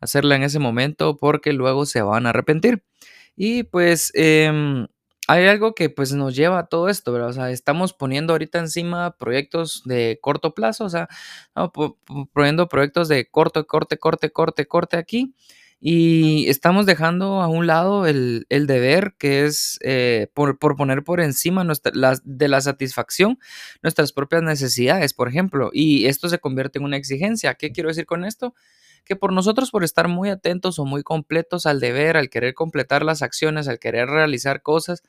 hacerla 0.00 0.36
en 0.36 0.44
ese 0.44 0.58
momento 0.58 1.16
porque 1.16 1.52
luego 1.52 1.86
se 1.86 2.02
van 2.02 2.26
a 2.26 2.30
arrepentir. 2.30 2.84
Y 3.36 3.64
pues 3.64 4.12
em, 4.14 4.86
hay 5.28 5.46
algo 5.46 5.74
que 5.74 5.90
pues 5.90 6.12
nos 6.12 6.36
lleva 6.36 6.60
a 6.60 6.66
todo 6.66 6.88
esto, 6.88 7.12
¿verdad? 7.12 7.30
O 7.30 7.32
sea, 7.32 7.50
estamos 7.50 7.92
poniendo 7.92 8.32
ahorita 8.32 8.58
encima 8.60 9.16
proyectos 9.18 9.82
de 9.84 10.18
corto 10.22 10.54
plazo, 10.54 10.84
o 10.84 10.90
sea, 10.90 11.08
poniendo 12.32 12.68
proyectos 12.68 13.08
de 13.08 13.28
corto, 13.28 13.66
corte, 13.66 13.98
corte, 13.98 14.30
corte, 14.30 14.66
corte 14.66 14.96
aquí 14.96 15.34
y 15.80 16.48
estamos 16.48 16.86
dejando 16.86 17.42
a 17.42 17.48
un 17.48 17.66
lado 17.66 18.06
el, 18.06 18.46
deber 18.48 19.14
que 19.18 19.44
es 19.44 19.78
eh, 19.82 20.28
por, 20.32 20.58
poner 20.58 21.04
por 21.04 21.20
encima 21.20 21.66
de 22.24 22.48
la 22.48 22.60
satisfacción 22.60 23.38
nuestras 23.82 24.12
propias 24.12 24.42
necesidades, 24.42 25.12
por 25.12 25.28
ejemplo, 25.28 25.70
y 25.72 26.06
esto 26.06 26.28
se 26.28 26.38
convierte 26.38 26.78
en 26.78 26.84
una 26.84 26.96
exigencia. 26.96 27.54
¿Qué 27.54 27.72
quiero 27.72 27.90
decir 27.90 28.06
con 28.06 28.24
esto? 28.24 28.54
Que 29.04 29.16
por 29.16 29.32
nosotros, 29.32 29.70
por 29.70 29.84
estar 29.84 30.08
muy 30.08 30.30
atentos 30.30 30.78
o 30.78 30.84
muy 30.84 31.02
completos 31.02 31.66
al 31.66 31.78
deber, 31.78 32.16
al 32.16 32.30
querer 32.30 32.54
completar 32.54 33.04
las 33.04 33.22
acciones, 33.22 33.68
al 33.68 33.78
querer 33.78 34.08
realizar 34.08 34.62
cosas, 34.62 35.02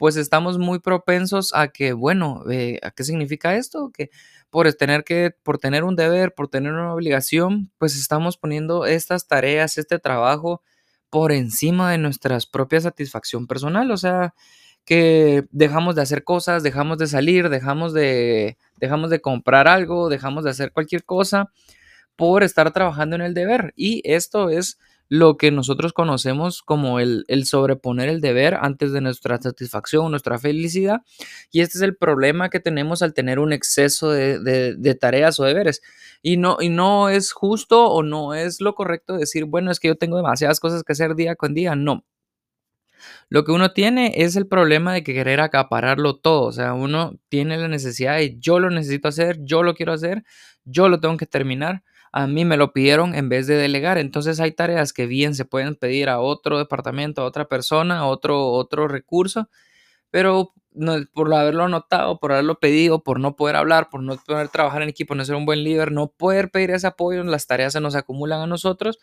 pues 0.00 0.16
estamos 0.16 0.56
muy 0.58 0.78
propensos 0.78 1.52
a 1.54 1.68
que, 1.68 1.92
bueno, 1.92 2.42
eh, 2.50 2.80
¿a 2.82 2.90
qué 2.90 3.04
significa 3.04 3.56
esto? 3.56 3.90
Que 3.92 4.08
por 4.48 4.72
tener 4.72 5.04
que, 5.04 5.34
por 5.42 5.58
tener 5.58 5.84
un 5.84 5.94
deber, 5.94 6.32
por 6.34 6.48
tener 6.48 6.72
una 6.72 6.94
obligación, 6.94 7.70
pues 7.76 7.94
estamos 7.94 8.38
poniendo 8.38 8.86
estas 8.86 9.28
tareas, 9.28 9.76
este 9.76 9.98
trabajo 9.98 10.62
por 11.10 11.32
encima 11.32 11.90
de 11.90 11.98
nuestra 11.98 12.38
propia 12.50 12.80
satisfacción 12.80 13.46
personal, 13.46 13.90
o 13.90 13.98
sea, 13.98 14.32
que 14.86 15.44
dejamos 15.50 15.96
de 15.96 16.02
hacer 16.02 16.24
cosas, 16.24 16.62
dejamos 16.62 16.96
de 16.96 17.06
salir, 17.06 17.50
dejamos 17.50 17.92
de, 17.92 18.56
dejamos 18.76 19.10
de 19.10 19.20
comprar 19.20 19.68
algo, 19.68 20.08
dejamos 20.08 20.44
de 20.44 20.50
hacer 20.50 20.72
cualquier 20.72 21.04
cosa 21.04 21.52
por 22.16 22.42
estar 22.42 22.72
trabajando 22.72 23.16
en 23.16 23.22
el 23.22 23.34
deber. 23.34 23.74
Y 23.76 24.00
esto 24.10 24.48
es 24.48 24.78
lo 25.10 25.36
que 25.36 25.50
nosotros 25.50 25.92
conocemos 25.92 26.62
como 26.62 27.00
el, 27.00 27.24
sobreponer 27.44 28.08
el 28.08 28.20
deber 28.20 28.54
antes 28.54 28.92
de 28.92 29.00
nuestra 29.00 29.42
satisfacción, 29.42 30.08
nuestra 30.08 30.38
felicidad. 30.38 31.00
Y 31.50 31.62
este 31.62 31.78
es 31.78 31.82
el 31.82 31.96
problema 31.96 32.48
que 32.48 32.60
tenemos 32.60 33.02
al 33.02 33.12
tener 33.12 33.40
un 33.40 33.52
exceso 33.52 34.10
de, 34.12 34.98
tareas 35.00 35.40
o 35.40 35.44
deberes. 35.44 35.82
Y 36.22 36.36
no, 36.36 36.58
y 36.60 36.68
no 36.68 37.08
es 37.08 37.32
justo 37.32 37.88
o 37.88 38.04
no 38.04 38.34
es 38.34 38.60
lo 38.60 38.76
correcto 38.76 39.16
decir, 39.16 39.46
bueno, 39.46 39.72
es 39.72 39.80
que 39.80 39.88
yo 39.88 39.96
tengo 39.96 40.16
demasiadas 40.16 40.60
cosas 40.60 40.84
que 40.84 40.92
hacer 40.92 41.16
día 41.16 41.34
con 41.34 41.54
día. 41.54 41.74
No. 41.74 42.04
Lo 43.28 43.44
que 43.44 43.50
uno 43.50 43.72
tiene 43.72 44.12
es 44.14 44.36
el 44.36 44.46
problema 44.46 44.94
de 44.94 45.02
querer 45.02 45.40
acapararlo 45.40 46.18
todo. 46.18 46.42
O 46.44 46.52
sea, 46.52 46.72
uno 46.74 47.18
tiene 47.28 47.58
la 47.58 47.66
necesidad 47.66 48.16
de 48.16 48.38
yo 48.38 48.60
lo 48.60 48.70
necesito 48.70 49.08
hacer, 49.08 49.38
yo 49.42 49.64
lo 49.64 49.74
quiero 49.74 49.92
hacer, 49.92 50.22
yo 50.64 50.88
lo 50.88 51.00
tengo 51.00 51.16
que 51.16 51.26
terminar 51.26 51.82
a 52.12 52.26
mí 52.26 52.44
me 52.44 52.56
lo 52.56 52.72
pidieron 52.72 53.14
en 53.14 53.28
vez 53.28 53.46
de 53.46 53.56
delegar. 53.56 53.98
Entonces 53.98 54.40
hay 54.40 54.52
tareas 54.52 54.92
que 54.92 55.06
bien 55.06 55.34
se 55.34 55.44
pueden 55.44 55.76
pedir 55.76 56.08
a 56.08 56.20
otro 56.20 56.58
departamento, 56.58 57.22
a 57.22 57.26
otra 57.26 57.46
persona, 57.46 58.00
a 58.00 58.06
otro, 58.06 58.48
otro 58.48 58.88
recurso, 58.88 59.48
pero 60.10 60.52
por 61.14 61.34
haberlo 61.34 61.64
anotado, 61.64 62.18
por 62.18 62.32
haberlo 62.32 62.58
pedido, 62.60 63.02
por 63.02 63.18
no 63.20 63.36
poder 63.36 63.56
hablar, 63.56 63.88
por 63.90 64.02
no 64.02 64.16
poder 64.16 64.48
trabajar 64.48 64.82
en 64.82 64.88
equipo, 64.88 65.14
no 65.14 65.24
ser 65.24 65.34
un 65.34 65.46
buen 65.46 65.64
líder, 65.64 65.92
no 65.92 66.08
poder 66.08 66.50
pedir 66.50 66.70
ese 66.70 66.86
apoyo, 66.86 67.22
las 67.24 67.46
tareas 67.46 67.72
se 67.72 67.80
nos 67.80 67.96
acumulan 67.96 68.40
a 68.40 68.46
nosotros 68.46 68.98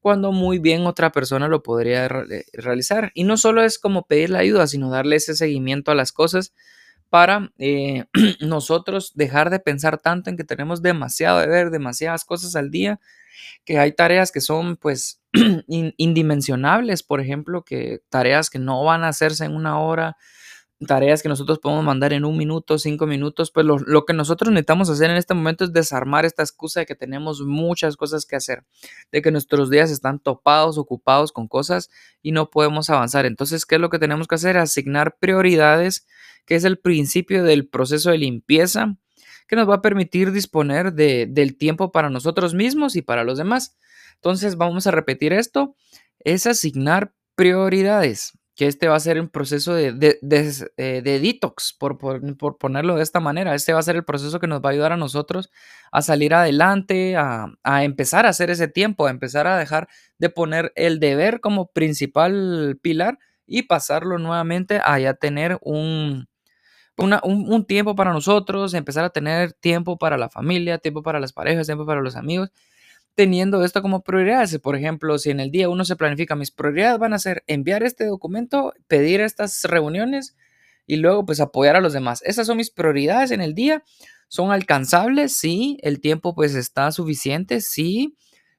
cuando 0.00 0.30
muy 0.30 0.58
bien 0.58 0.86
otra 0.86 1.10
persona 1.10 1.48
lo 1.48 1.62
podría 1.62 2.08
realizar. 2.52 3.10
Y 3.14 3.24
no 3.24 3.36
solo 3.36 3.62
es 3.62 3.78
como 3.78 4.06
pedir 4.06 4.30
la 4.30 4.38
ayuda, 4.38 4.66
sino 4.66 4.90
darle 4.90 5.16
ese 5.16 5.34
seguimiento 5.34 5.90
a 5.90 5.94
las 5.94 6.12
cosas 6.12 6.52
para 7.10 7.52
eh, 7.58 8.04
nosotros 8.40 9.12
dejar 9.14 9.50
de 9.50 9.60
pensar 9.60 9.98
tanto 9.98 10.30
en 10.30 10.36
que 10.36 10.44
tenemos 10.44 10.82
demasiado 10.82 11.40
de 11.40 11.46
ver, 11.48 11.70
demasiadas 11.70 12.24
cosas 12.24 12.56
al 12.56 12.70
día, 12.70 13.00
que 13.64 13.78
hay 13.78 13.92
tareas 13.92 14.32
que 14.32 14.40
son 14.40 14.76
pues 14.76 15.20
indimensionables, 15.66 17.02
por 17.02 17.20
ejemplo, 17.20 17.62
que 17.64 18.00
tareas 18.08 18.50
que 18.50 18.58
no 18.58 18.82
van 18.84 19.04
a 19.04 19.08
hacerse 19.08 19.44
en 19.44 19.54
una 19.54 19.80
hora, 19.80 20.16
tareas 20.84 21.22
que 21.22 21.28
nosotros 21.28 21.58
podemos 21.58 21.84
mandar 21.84 22.12
en 22.12 22.24
un 22.24 22.36
minuto, 22.36 22.78
cinco 22.78 23.06
minutos, 23.06 23.50
pues 23.50 23.64
lo, 23.64 24.04
que 24.04 24.12
nosotros 24.12 24.50
necesitamos 24.50 24.90
hacer 24.90 25.10
en 25.10 25.16
este 25.16 25.32
momento 25.32 25.64
es 25.64 25.72
desarmar 25.72 26.24
esta 26.24 26.42
excusa 26.42 26.80
de 26.80 26.86
que 26.86 26.94
tenemos 26.94 27.40
muchas 27.40 27.96
cosas 27.96 28.26
que 28.26 28.36
hacer, 28.36 28.64
de 29.10 29.22
que 29.22 29.30
nuestros 29.30 29.70
días 29.70 29.90
están 29.90 30.18
topados, 30.18 30.76
ocupados 30.76 31.32
con 31.32 31.48
cosas 31.48 31.88
y 32.20 32.32
no 32.32 32.50
podemos 32.50 32.90
avanzar. 32.90 33.24
Entonces, 33.24 33.64
¿qué 33.64 33.76
es 33.76 33.80
lo 33.80 33.88
que 33.88 33.98
tenemos 33.98 34.28
que 34.28 34.34
hacer? 34.34 34.58
Asignar 34.58 35.16
prioridades 35.18 36.06
que 36.44 36.54
es 36.54 36.64
el 36.64 36.78
principio 36.78 37.42
del 37.42 37.68
proceso 37.68 38.10
de 38.10 38.18
limpieza 38.18 38.96
que 39.48 39.56
nos 39.56 39.68
va 39.68 39.76
a 39.76 39.82
permitir 39.82 40.32
disponer 40.32 40.92
de, 40.92 41.26
del 41.28 41.56
tiempo 41.56 41.92
para 41.92 42.10
nosotros 42.10 42.54
mismos 42.54 42.96
y 42.96 43.02
para 43.02 43.24
los 43.24 43.38
demás. 43.38 43.76
Entonces 44.16 44.56
vamos 44.56 44.86
a 44.86 44.90
repetir 44.90 45.32
esto, 45.32 45.76
es 46.20 46.46
asignar 46.46 47.14
prioridades, 47.34 48.32
que 48.56 48.66
este 48.66 48.88
va 48.88 48.96
a 48.96 49.00
ser 49.00 49.20
un 49.20 49.28
proceso 49.28 49.74
de, 49.74 49.92
de, 49.92 50.18
eh, 50.78 51.02
detox, 51.02 51.74
por, 51.78 51.98
por, 51.98 52.58
ponerlo 52.58 52.96
de 52.96 53.02
esta 53.02 53.20
manera. 53.20 53.54
Este 53.54 53.72
va 53.72 53.80
a 53.80 53.82
ser 53.82 53.96
el 53.96 54.04
proceso 54.04 54.40
que 54.40 54.46
nos 54.46 54.62
va 54.62 54.70
a 54.70 54.72
ayudar 54.72 54.92
a 54.92 54.96
nosotros 54.96 55.50
a 55.92 56.02
salir 56.02 56.34
adelante, 56.34 57.16
a, 57.16 57.46
a 57.62 57.84
empezar 57.84 58.26
a 58.26 58.30
hacer 58.30 58.50
ese 58.50 58.66
tiempo, 58.66 59.06
a 59.06 59.10
empezar 59.10 59.46
a 59.46 59.58
dejar 59.58 59.88
de 60.18 60.30
poner 60.30 60.72
el 60.74 61.00
deber 61.00 61.40
como 61.40 61.66
principal 61.66 62.78
pilar 62.82 63.18
y 63.46 63.62
pasarlo 63.62 64.18
nuevamente 64.18 64.80
a 64.82 65.14
tener 65.14 65.58
un, 65.62 66.26
un, 66.96 67.64
tiempo 67.66 67.94
para 67.94 68.12
nosotros, 68.12 68.74
empezar 68.74 69.04
a 69.04 69.10
tener 69.10 69.52
tiempo 69.52 69.98
para 69.98 70.16
la 70.16 70.30
familia, 70.30 70.78
tiempo 70.78 71.02
para 71.02 71.20
las 71.20 71.32
parejas, 71.32 71.66
tiempo 71.66 71.86
para 71.86 72.00
los 72.00 72.16
amigos, 72.16 72.50
teniendo 73.16 73.64
esto 73.64 73.82
como 73.82 74.02
prioridades. 74.02 74.56
Por 74.60 74.76
ejemplo, 74.76 75.18
si 75.18 75.30
en 75.30 75.40
el 75.40 75.50
día 75.50 75.68
uno 75.68 75.84
se 75.84 75.96
planifica, 75.96 76.36
mis 76.36 76.52
prioridades 76.52 77.00
van 77.00 77.14
a 77.14 77.18
ser 77.18 77.42
enviar 77.48 77.82
este 77.82 78.06
documento, 78.06 78.74
pedir 78.86 79.20
estas 79.20 79.64
reuniones 79.64 80.36
y 80.86 80.96
luego 80.96 81.26
pues 81.26 81.40
apoyar 81.40 81.74
a 81.76 81.80
los 81.80 81.94
demás. 81.94 82.22
Esas 82.24 82.46
son 82.46 82.58
mis 82.58 82.70
prioridades 82.70 83.32
en 83.32 83.40
el 83.40 83.54
día. 83.54 83.82
¿Son 84.28 84.52
alcanzables? 84.52 85.36
Sí. 85.36 85.78
¿El 85.82 86.00
tiempo 86.00 86.34
pues 86.34 86.54
está 86.54 86.92
suficiente? 86.92 87.60
Sí. 87.60 88.16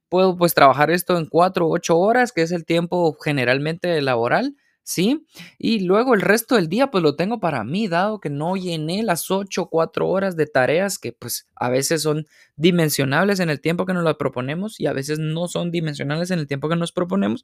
¿Puedo 0.09 0.35
pues 0.35 0.53
trabajar 0.53 0.89
esto 0.91 1.17
en 1.17 1.27
cuatro 1.27 1.67
o 1.67 1.73
ocho 1.73 1.97
horas, 1.97 2.31
que 2.31 2.41
es 2.41 2.51
el 2.51 2.65
tiempo 2.65 3.15
generalmente 3.23 4.01
laboral? 4.01 4.55
¿Sí? 4.87 5.27
Y 5.57 5.81
luego 5.81 6.13
el 6.13 6.21
resto 6.21 6.55
del 6.55 6.69
día 6.69 6.89
pues 6.89 7.03
lo 7.03 7.17
tengo 7.17 7.41
para 7.41 7.65
mí, 7.65 7.89
dado 7.89 8.21
que 8.21 8.29
no 8.29 8.55
llené 8.55 9.03
las 9.03 9.29
8 9.29 9.63
o 9.63 9.69
4 9.69 10.07
horas 10.07 10.37
de 10.37 10.47
tareas 10.47 10.97
que 10.97 11.11
pues 11.11 11.45
a 11.55 11.69
veces 11.69 12.03
son 12.03 12.25
dimensionables 12.55 13.41
en 13.41 13.49
el 13.49 13.59
tiempo 13.59 13.85
que 13.85 13.93
nos 13.93 14.05
las 14.05 14.15
proponemos 14.15 14.79
y 14.79 14.87
a 14.87 14.93
veces 14.93 15.19
no 15.19 15.49
son 15.49 15.71
dimensionales 15.71 16.31
en 16.31 16.39
el 16.39 16.47
tiempo 16.47 16.69
que 16.69 16.77
nos 16.77 16.93
proponemos, 16.93 17.43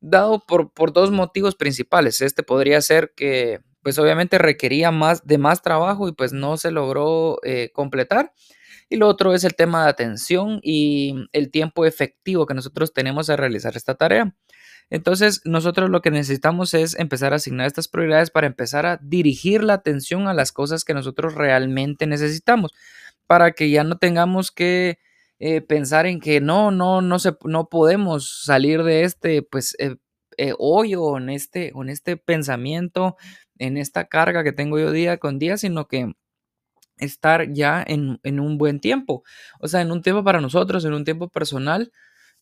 dado 0.00 0.44
por, 0.46 0.70
por 0.72 0.92
dos 0.92 1.10
motivos 1.10 1.54
principales. 1.56 2.20
Este 2.20 2.42
podría 2.42 2.82
ser 2.82 3.14
que 3.16 3.60
pues 3.82 3.98
obviamente 3.98 4.36
requería 4.36 4.90
más 4.90 5.26
de 5.26 5.38
más 5.38 5.62
trabajo 5.62 6.08
y 6.08 6.12
pues 6.12 6.34
no 6.34 6.58
se 6.58 6.70
logró 6.72 7.38
eh, 7.42 7.70
completar. 7.72 8.34
Y 8.90 8.96
lo 8.96 9.08
otro 9.08 9.32
es 9.34 9.44
el 9.44 9.54
tema 9.54 9.84
de 9.84 9.90
atención 9.90 10.60
y 10.62 11.14
el 11.32 11.50
tiempo 11.50 11.86
efectivo 11.86 12.44
que 12.44 12.54
nosotros 12.54 12.92
tenemos 12.92 13.30
a 13.30 13.36
realizar 13.36 13.76
esta 13.78 13.94
tarea. 13.94 14.34
Entonces, 14.90 15.40
nosotros 15.44 15.88
lo 15.88 16.02
que 16.02 16.10
necesitamos 16.10 16.74
es 16.74 16.98
empezar 16.98 17.32
a 17.32 17.36
asignar 17.36 17.66
estas 17.66 17.88
prioridades 17.88 18.30
para 18.30 18.48
empezar 18.48 18.86
a 18.86 18.98
dirigir 19.02 19.62
la 19.62 19.74
atención 19.74 20.26
a 20.26 20.34
las 20.34 20.52
cosas 20.52 20.84
que 20.84 20.94
nosotros 20.94 21.34
realmente 21.34 22.06
necesitamos, 22.06 22.72
para 23.26 23.52
que 23.52 23.70
ya 23.70 23.84
no 23.84 23.98
tengamos 23.98 24.50
que 24.50 24.98
eh, 25.38 25.60
pensar 25.62 26.06
en 26.06 26.20
que 26.20 26.40
no, 26.40 26.70
no, 26.72 27.02
no, 27.02 27.18
se, 27.20 27.36
no 27.44 27.68
podemos 27.68 28.42
salir 28.44 28.82
de 28.82 29.04
este, 29.04 29.42
pues, 29.42 29.76
eh, 29.78 29.96
eh, 30.36 30.54
hoyo, 30.58 31.16
en 31.16 31.30
este, 31.30 31.72
en 31.74 31.88
este 31.88 32.16
pensamiento, 32.16 33.16
en 33.58 33.76
esta 33.76 34.06
carga 34.06 34.42
que 34.42 34.52
tengo 34.52 34.78
yo 34.78 34.90
día 34.90 35.18
con 35.18 35.38
día, 35.38 35.56
sino 35.56 35.86
que 35.86 36.12
estar 36.98 37.52
ya 37.52 37.82
en, 37.86 38.20
en 38.22 38.40
un 38.40 38.58
buen 38.58 38.80
tiempo, 38.80 39.22
o 39.60 39.68
sea, 39.68 39.80
en 39.82 39.92
un 39.92 40.02
tiempo 40.02 40.24
para 40.24 40.40
nosotros, 40.40 40.84
en 40.84 40.94
un 40.94 41.04
tiempo 41.04 41.28
personal, 41.28 41.92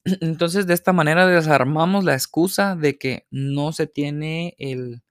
entonces, 0.21 0.67
de 0.67 0.75
esta 0.75 0.93
manera 0.93 1.27
desarmamos 1.27 2.05
la 2.05 2.15
excusa 2.15 2.77
de 2.77 2.99
que 2.99 3.27
no 3.31 3.73
se 3.73 3.87
tiene 3.87 4.55
el, 4.59 5.03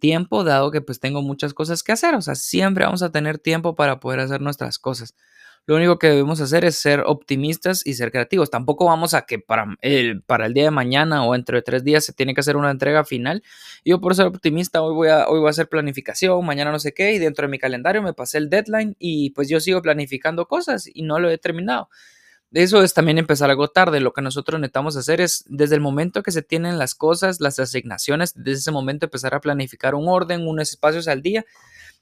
tiempo, 0.00 0.44
dado 0.44 0.70
que 0.70 0.80
pues 0.80 1.00
tengo 1.00 1.22
muchas 1.22 1.54
cosas 1.54 1.82
que 1.82 1.92
hacer. 1.92 2.14
O 2.14 2.22
sea, 2.22 2.34
siempre 2.34 2.84
vamos 2.84 3.02
a 3.02 3.10
tener 3.10 3.38
tiempo 3.38 3.74
para 3.74 4.00
poder 4.00 4.20
hacer 4.20 4.40
nuestras 4.40 4.78
cosas. 4.78 5.14
Lo 5.66 5.76
único 5.76 5.98
que 5.98 6.08
debemos 6.08 6.40
hacer 6.42 6.64
es 6.66 6.76
ser 6.76 7.00
optimistas 7.06 7.86
y 7.86 7.94
ser 7.94 8.12
creativos. 8.12 8.50
Tampoco 8.50 8.84
vamos 8.84 9.14
a 9.14 9.22
que 9.22 9.38
para 9.38 9.76
el, 9.80 10.22
para 10.22 10.44
el 10.44 10.52
día 10.52 10.64
de 10.64 10.70
mañana 10.70 11.24
o 11.24 11.34
entre 11.34 11.62
tres 11.62 11.82
días 11.84 12.04
se 12.04 12.12
tiene 12.12 12.34
que 12.34 12.40
hacer 12.40 12.56
una 12.56 12.70
entrega 12.70 13.02
final. 13.04 13.42
Yo 13.82 13.98
por 13.98 14.14
ser 14.14 14.26
optimista 14.26 14.82
hoy 14.82 14.94
voy, 14.94 15.08
a, 15.08 15.26
hoy 15.26 15.38
voy 15.40 15.46
a 15.46 15.50
hacer 15.50 15.68
planificación, 15.68 16.44
mañana 16.44 16.70
no 16.70 16.78
sé 16.78 16.92
qué, 16.92 17.14
y 17.14 17.18
dentro 17.18 17.46
de 17.46 17.50
mi 17.50 17.58
calendario 17.58 18.02
me 18.02 18.12
pasé 18.12 18.38
el 18.38 18.50
deadline 18.50 18.94
y 18.98 19.30
pues 19.30 19.48
yo 19.48 19.58
sigo 19.58 19.80
planificando 19.80 20.46
cosas 20.46 20.86
y 20.92 21.02
no 21.02 21.18
lo 21.18 21.30
he 21.30 21.38
terminado. 21.38 21.88
Eso 22.54 22.84
es 22.84 22.94
también 22.94 23.18
empezar 23.18 23.50
algo 23.50 23.66
tarde. 23.66 23.98
Lo 23.98 24.12
que 24.12 24.22
nosotros 24.22 24.60
necesitamos 24.60 24.96
hacer 24.96 25.20
es, 25.20 25.44
desde 25.48 25.74
el 25.74 25.80
momento 25.80 26.22
que 26.22 26.30
se 26.30 26.40
tienen 26.40 26.78
las 26.78 26.94
cosas, 26.94 27.40
las 27.40 27.58
asignaciones, 27.58 28.32
desde 28.36 28.60
ese 28.60 28.70
momento 28.70 29.06
empezar 29.06 29.34
a 29.34 29.40
planificar 29.40 29.96
un 29.96 30.08
orden, 30.08 30.46
unos 30.46 30.70
espacios 30.70 31.08
al 31.08 31.20
día. 31.20 31.44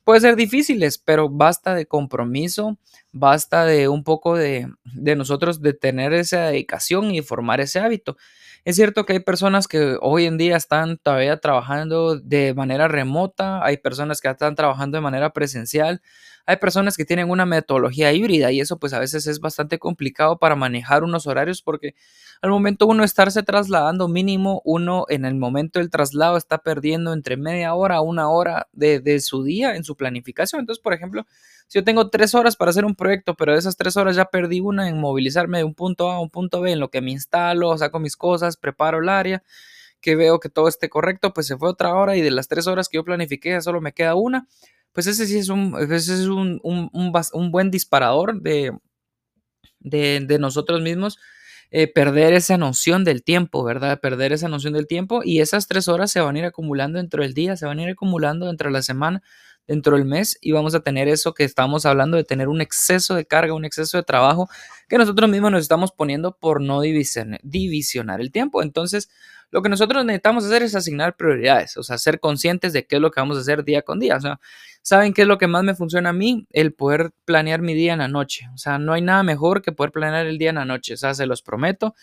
Puede 0.04 0.20
ser 0.20 0.36
difíciles, 0.36 0.98
pero 0.98 1.30
basta 1.30 1.74
de 1.74 1.86
compromiso, 1.86 2.76
basta 3.12 3.64
de 3.64 3.88
un 3.88 4.04
poco 4.04 4.36
de, 4.36 4.68
de 4.84 5.16
nosotros 5.16 5.62
de 5.62 5.72
tener 5.72 6.12
esa 6.12 6.48
dedicación 6.48 7.14
y 7.14 7.22
formar 7.22 7.60
ese 7.60 7.80
hábito. 7.80 8.18
Es 8.64 8.76
cierto 8.76 9.06
que 9.06 9.14
hay 9.14 9.20
personas 9.20 9.66
que 9.66 9.96
hoy 10.00 10.26
en 10.26 10.38
día 10.38 10.56
están 10.56 10.98
todavía 10.98 11.38
trabajando 11.38 12.16
de 12.18 12.52
manera 12.54 12.88
remota, 12.88 13.64
hay 13.64 13.78
personas 13.78 14.20
que 14.20 14.28
están 14.28 14.54
trabajando 14.54 14.98
de 14.98 15.02
manera 15.02 15.32
presencial, 15.32 16.02
hay 16.46 16.56
personas 16.56 16.96
que 16.96 17.04
tienen 17.04 17.30
una 17.30 17.46
metodología 17.46 18.12
híbrida 18.12 18.50
y 18.52 18.60
eso 18.60 18.78
pues 18.78 18.92
a 18.92 18.98
veces 18.98 19.26
es 19.26 19.40
bastante 19.40 19.78
complicado 19.78 20.38
para 20.38 20.56
manejar 20.56 21.04
unos 21.04 21.26
horarios 21.26 21.62
porque 21.62 21.94
al 22.40 22.50
momento 22.50 22.86
uno 22.86 23.04
estarse 23.04 23.42
trasladando 23.42 24.08
mínimo, 24.08 24.60
uno 24.64 25.06
en 25.08 25.24
el 25.24 25.36
momento 25.36 25.78
del 25.78 25.90
traslado 25.90 26.36
está 26.36 26.58
perdiendo 26.58 27.12
entre 27.12 27.36
media 27.36 27.74
hora 27.74 27.96
a 27.96 28.00
una 28.00 28.28
hora 28.28 28.68
de, 28.72 28.98
de 29.00 29.20
su 29.20 29.44
día 29.44 29.76
en 29.76 29.84
su 29.84 29.96
planificación. 29.96 30.60
Entonces, 30.60 30.82
por 30.82 30.92
ejemplo, 30.92 31.24
si 31.68 31.78
yo 31.78 31.84
tengo 31.84 32.10
tres 32.10 32.34
horas 32.34 32.56
para 32.56 32.70
hacer 32.70 32.84
un 32.84 32.96
proyecto, 32.96 33.34
pero 33.34 33.52
de 33.52 33.58
esas 33.58 33.76
tres 33.76 33.96
horas 33.96 34.16
ya 34.16 34.24
perdí 34.24 34.60
una 34.60 34.88
en 34.88 34.98
movilizarme 34.98 35.58
de 35.58 35.64
un 35.64 35.74
punto 35.74 36.10
A 36.10 36.16
a 36.16 36.20
un 36.20 36.30
punto 36.30 36.60
B, 36.60 36.72
en 36.72 36.80
lo 36.80 36.90
que 36.90 37.00
me 37.00 37.12
instalo, 37.12 37.78
saco 37.78 38.00
mis 38.00 38.16
cosas, 38.16 38.56
preparo 38.56 38.98
el 38.98 39.08
área, 39.08 39.42
que 40.00 40.16
veo 40.16 40.40
que 40.40 40.48
todo 40.48 40.66
esté 40.66 40.88
correcto, 40.88 41.32
pues 41.32 41.46
se 41.46 41.56
fue 41.56 41.68
otra 41.68 41.94
hora 41.94 42.16
y 42.16 42.22
de 42.22 42.32
las 42.32 42.48
tres 42.48 42.66
horas 42.66 42.88
que 42.88 42.96
yo 42.96 43.04
planifiqué 43.04 43.60
solo 43.62 43.80
me 43.80 43.92
queda 43.92 44.16
una 44.16 44.48
pues 44.92 45.06
ese 45.06 45.26
sí 45.26 45.38
es 45.38 45.48
un, 45.48 45.76
ese 45.80 46.14
es 46.14 46.26
un, 46.26 46.60
un, 46.62 46.90
un, 46.92 47.50
buen 47.50 47.70
disparador 47.70 48.40
de, 48.40 48.72
de, 49.80 50.20
de 50.20 50.38
nosotros 50.38 50.80
mismos. 50.80 51.18
Eh, 51.74 51.90
perder 51.90 52.34
esa 52.34 52.58
noción 52.58 53.02
del 53.02 53.24
tiempo, 53.24 53.64
¿verdad? 53.64 53.98
Perder 53.98 54.34
esa 54.34 54.46
noción 54.46 54.74
del 54.74 54.86
tiempo 54.86 55.22
y 55.24 55.40
esas 55.40 55.66
tres 55.68 55.88
horas 55.88 56.10
se 56.10 56.20
van 56.20 56.36
a 56.36 56.40
ir 56.40 56.44
acumulando 56.44 56.98
dentro 56.98 57.22
del 57.22 57.32
día, 57.32 57.56
se 57.56 57.64
van 57.64 57.78
a 57.78 57.82
ir 57.84 57.88
acumulando 57.88 58.46
dentro 58.46 58.68
de 58.68 58.74
la 58.74 58.82
semana, 58.82 59.22
dentro 59.66 59.96
del 59.96 60.04
mes 60.04 60.36
y 60.42 60.52
vamos 60.52 60.74
a 60.74 60.80
tener 60.80 61.08
eso 61.08 61.32
que 61.32 61.44
estamos 61.44 61.86
hablando 61.86 62.18
de 62.18 62.24
tener 62.24 62.48
un 62.48 62.60
exceso 62.60 63.14
de 63.14 63.24
carga, 63.24 63.54
un 63.54 63.64
exceso 63.64 63.96
de 63.96 64.02
trabajo 64.02 64.50
que 64.86 64.98
nosotros 64.98 65.30
mismos 65.30 65.50
nos 65.50 65.62
estamos 65.62 65.92
poniendo 65.92 66.36
por 66.36 66.60
no 66.60 66.82
divisionar 66.82 68.20
el 68.20 68.30
tiempo. 68.32 68.62
Entonces, 68.62 69.08
lo 69.52 69.60
que 69.60 69.68
nosotros 69.68 70.04
necesitamos 70.04 70.46
hacer 70.46 70.62
es 70.62 70.74
asignar 70.74 71.14
prioridades, 71.14 71.76
o 71.76 71.82
sea, 71.82 71.98
ser 71.98 72.20
conscientes 72.20 72.72
de 72.72 72.86
qué 72.86 72.96
es 72.96 73.02
lo 73.02 73.10
que 73.10 73.20
vamos 73.20 73.36
a 73.36 73.40
hacer 73.42 73.64
día 73.64 73.82
con 73.82 74.00
día. 74.00 74.16
O 74.16 74.20
sea, 74.20 74.40
¿saben 74.80 75.12
qué 75.12 75.22
es 75.22 75.28
lo 75.28 75.36
que 75.36 75.46
más 75.46 75.62
me 75.62 75.74
funciona 75.74 76.08
a 76.08 76.14
mí? 76.14 76.46
El 76.50 76.72
poder 76.72 77.10
planear 77.26 77.60
mi 77.60 77.74
día 77.74 77.92
en 77.92 77.98
la 77.98 78.08
noche. 78.08 78.46
O 78.54 78.56
sea, 78.56 78.78
no 78.78 78.94
hay 78.94 79.02
nada 79.02 79.22
mejor 79.22 79.60
que 79.60 79.70
poder 79.70 79.92
planear 79.92 80.26
el 80.26 80.38
día 80.38 80.48
en 80.48 80.56
la 80.56 80.64
noche. 80.64 80.94
O 80.94 80.96
sea, 80.96 81.12
se 81.12 81.26
los 81.26 81.42
prometo. 81.42 81.94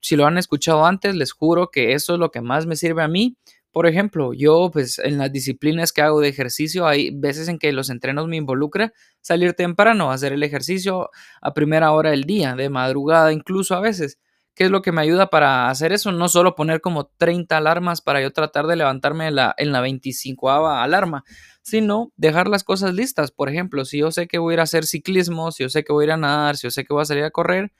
Si 0.00 0.14
lo 0.14 0.24
han 0.24 0.38
escuchado 0.38 0.86
antes, 0.86 1.16
les 1.16 1.32
juro 1.32 1.68
que 1.72 1.94
eso 1.94 2.14
es 2.14 2.20
lo 2.20 2.30
que 2.30 2.40
más 2.40 2.64
me 2.64 2.76
sirve 2.76 3.02
a 3.02 3.08
mí. 3.08 3.36
Por 3.72 3.88
ejemplo, 3.88 4.32
yo 4.32 4.70
pues 4.72 5.00
en 5.00 5.18
las 5.18 5.32
disciplinas 5.32 5.92
que 5.92 6.00
hago 6.00 6.20
de 6.20 6.28
ejercicio 6.28 6.86
hay 6.86 7.10
veces 7.10 7.48
en 7.48 7.58
que 7.58 7.72
los 7.72 7.90
entrenos 7.90 8.28
me 8.28 8.36
involucra 8.36 8.92
salir 9.20 9.54
temprano, 9.54 10.12
hacer 10.12 10.32
el 10.32 10.44
ejercicio 10.44 11.10
a 11.42 11.54
primera 11.54 11.90
hora 11.90 12.12
del 12.12 12.22
día, 12.22 12.54
de 12.54 12.70
madrugada 12.70 13.32
incluso 13.32 13.74
a 13.74 13.80
veces. 13.80 14.20
¿Qué 14.54 14.64
es 14.64 14.70
lo 14.70 14.82
que 14.82 14.92
me 14.92 15.00
ayuda 15.00 15.30
para 15.30 15.68
hacer 15.68 15.92
eso? 15.92 16.12
No 16.12 16.28
solo 16.28 16.54
poner 16.54 16.80
como 16.80 17.06
30 17.06 17.56
alarmas 17.56 18.00
para 18.00 18.20
yo 18.22 18.32
tratar 18.32 18.68
de 18.68 18.76
levantarme 18.76 19.26
en 19.26 19.34
la, 19.34 19.54
en 19.58 19.72
la 19.72 19.80
25 19.80 20.48
alarma, 20.50 21.24
sino 21.62 22.12
dejar 22.16 22.46
las 22.46 22.62
cosas 22.62 22.94
listas. 22.94 23.32
Por 23.32 23.48
ejemplo, 23.48 23.84
si 23.84 23.98
yo 23.98 24.12
sé 24.12 24.28
que 24.28 24.38
voy 24.38 24.52
a 24.52 24.54
ir 24.54 24.60
a 24.60 24.64
hacer 24.64 24.84
ciclismo, 24.84 25.50
si 25.50 25.64
yo 25.64 25.68
sé 25.68 25.82
que 25.82 25.92
voy 25.92 26.04
a 26.04 26.06
ir 26.06 26.12
a 26.12 26.16
nadar, 26.16 26.56
si 26.56 26.68
yo 26.68 26.70
sé 26.70 26.84
que 26.84 26.94
voy 26.94 27.02
a 27.02 27.06
salir 27.06 27.24
a 27.24 27.32
correr, 27.32 27.72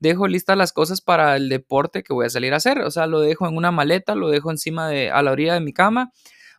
dejo 0.00 0.28
listas 0.28 0.56
las 0.56 0.72
cosas 0.72 1.00
para 1.00 1.36
el 1.36 1.48
deporte 1.48 2.02
que 2.02 2.12
voy 2.12 2.26
a 2.26 2.30
salir 2.30 2.52
a 2.52 2.56
hacer. 2.58 2.80
O 2.80 2.90
sea, 2.90 3.06
lo 3.06 3.20
dejo 3.20 3.48
en 3.48 3.56
una 3.56 3.70
maleta, 3.70 4.14
lo 4.14 4.28
dejo 4.28 4.50
encima 4.50 4.88
de, 4.88 5.10
a 5.10 5.22
la 5.22 5.32
orilla 5.32 5.54
de 5.54 5.60
mi 5.60 5.72
cama, 5.72 6.12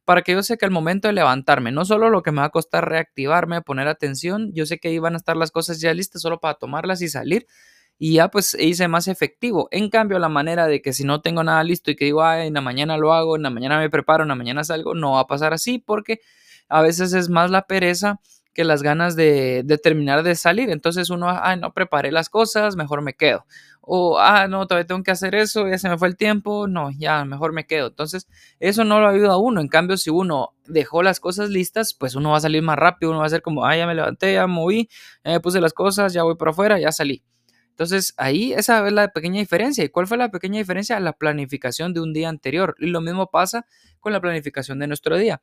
para 0.03 0.23
que 0.23 0.31
yo 0.31 0.41
sé 0.41 0.57
que 0.57 0.65
al 0.65 0.71
momento 0.71 1.07
de 1.07 1.13
levantarme, 1.13 1.71
no 1.71 1.85
solo 1.85 2.09
lo 2.09 2.23
que 2.23 2.31
me 2.31 2.39
va 2.39 2.45
a 2.45 2.49
costar 2.49 2.89
reactivarme, 2.89 3.61
poner 3.61 3.87
atención, 3.87 4.51
yo 4.53 4.65
sé 4.65 4.79
que 4.79 4.87
ahí 4.87 4.97
van 4.97 5.13
a 5.13 5.17
estar 5.17 5.37
las 5.37 5.51
cosas 5.51 5.79
ya 5.79 5.93
listas 5.93 6.23
solo 6.23 6.39
para 6.39 6.55
tomarlas 6.55 7.03
y 7.03 7.09
salir, 7.09 7.45
y 7.99 8.13
ya 8.13 8.29
pues 8.29 8.55
hice 8.57 8.87
más 8.87 9.09
efectivo. 9.09 9.67
En 9.71 9.89
cambio, 9.89 10.17
la 10.19 10.29
manera 10.29 10.67
de 10.67 10.81
que 10.81 10.93
si 10.93 11.03
no 11.03 11.21
tengo 11.21 11.43
nada 11.43 11.63
listo 11.65 11.91
y 11.91 11.97
que 11.97 12.05
digo, 12.05 12.23
ay, 12.23 12.47
en 12.47 12.53
la 12.53 12.61
mañana 12.61 12.97
lo 12.97 13.13
hago, 13.13 13.35
en 13.35 13.43
la 13.43 13.49
mañana 13.49 13.77
me 13.77 13.89
preparo, 13.89 14.23
en 14.23 14.29
la 14.29 14.35
mañana 14.35 14.63
salgo, 14.63 14.95
no 14.95 15.11
va 15.13 15.21
a 15.21 15.27
pasar 15.27 15.53
así 15.53 15.79
porque 15.79 16.21
a 16.69 16.81
veces 16.81 17.13
es 17.13 17.29
más 17.29 17.51
la 17.51 17.63
pereza 17.63 18.21
que 18.53 18.63
las 18.63 18.83
ganas 18.83 19.17
de, 19.17 19.65
terminar 19.83 20.23
de 20.23 20.35
salir. 20.35 20.69
Entonces 20.69 21.09
uno, 21.09 21.27
ay, 21.29 21.59
no 21.59 21.73
preparé 21.73 22.11
las 22.13 22.29
cosas, 22.29 22.77
mejor 22.77 23.01
me 23.01 23.15
quedo. 23.15 23.45
O, 23.81 24.17
ah, 24.19 24.47
no, 24.47 24.65
todavía 24.65 24.87
tengo 24.87 25.03
que 25.03 25.11
hacer 25.11 25.35
eso, 25.35 25.67
ya 25.67 25.77
se 25.77 25.89
me 25.89 25.97
fue 25.97 26.07
el 26.07 26.15
tiempo, 26.15 26.67
no, 26.67 26.91
ya, 26.91 27.25
mejor 27.25 27.51
me 27.53 27.65
quedo. 27.65 27.87
Entonces, 27.87 28.27
eso 28.59 28.85
no 28.85 29.01
lo 29.01 29.09
ayuda 29.09 29.33
a 29.33 29.37
uno. 29.37 29.59
En 29.61 29.67
cambio, 29.67 29.97
si 29.97 30.09
uno 30.09 30.53
dejó 30.67 31.03
las 31.03 31.19
cosas 31.19 31.49
listas, 31.49 31.93
pues 31.93 32.15
uno 32.15 32.31
va 32.31 32.37
a 32.37 32.41
salir 32.41 32.61
más 32.61 32.77
rápido, 32.77 33.11
uno 33.11 33.19
va 33.19 33.25
a 33.25 33.29
ser 33.29 33.41
como, 33.41 33.65
ah, 33.65 33.75
ya 33.75 33.87
me 33.87 33.95
levanté, 33.95 34.33
ya 34.33 34.47
moví, 34.47 34.89
ya 35.25 35.31
me 35.31 35.39
puse 35.41 35.59
las 35.59 35.73
cosas, 35.73 36.13
ya 36.13 36.23
voy 36.23 36.35
por 36.35 36.49
afuera, 36.49 36.79
ya 36.79 36.91
salí. 36.91 37.23
Entonces, 37.79 38.13
ahí 38.17 38.51
esa 38.51 38.85
es 38.85 38.91
la 38.91 39.07
pequeña 39.07 39.39
diferencia. 39.39 39.85
¿Y 39.85 39.87
cuál 39.87 40.05
fue 40.05 40.17
la 40.17 40.29
pequeña 40.31 40.57
diferencia? 40.59 40.99
La 40.99 41.13
planificación 41.13 41.93
de 41.93 42.01
un 42.01 42.11
día 42.11 42.27
anterior. 42.27 42.75
Y 42.77 42.87
lo 42.87 42.99
mismo 42.99 43.31
pasa 43.31 43.65
con 44.01 44.11
la 44.11 44.19
planificación 44.19 44.79
de 44.79 44.87
nuestro 44.87 45.17
día. 45.17 45.41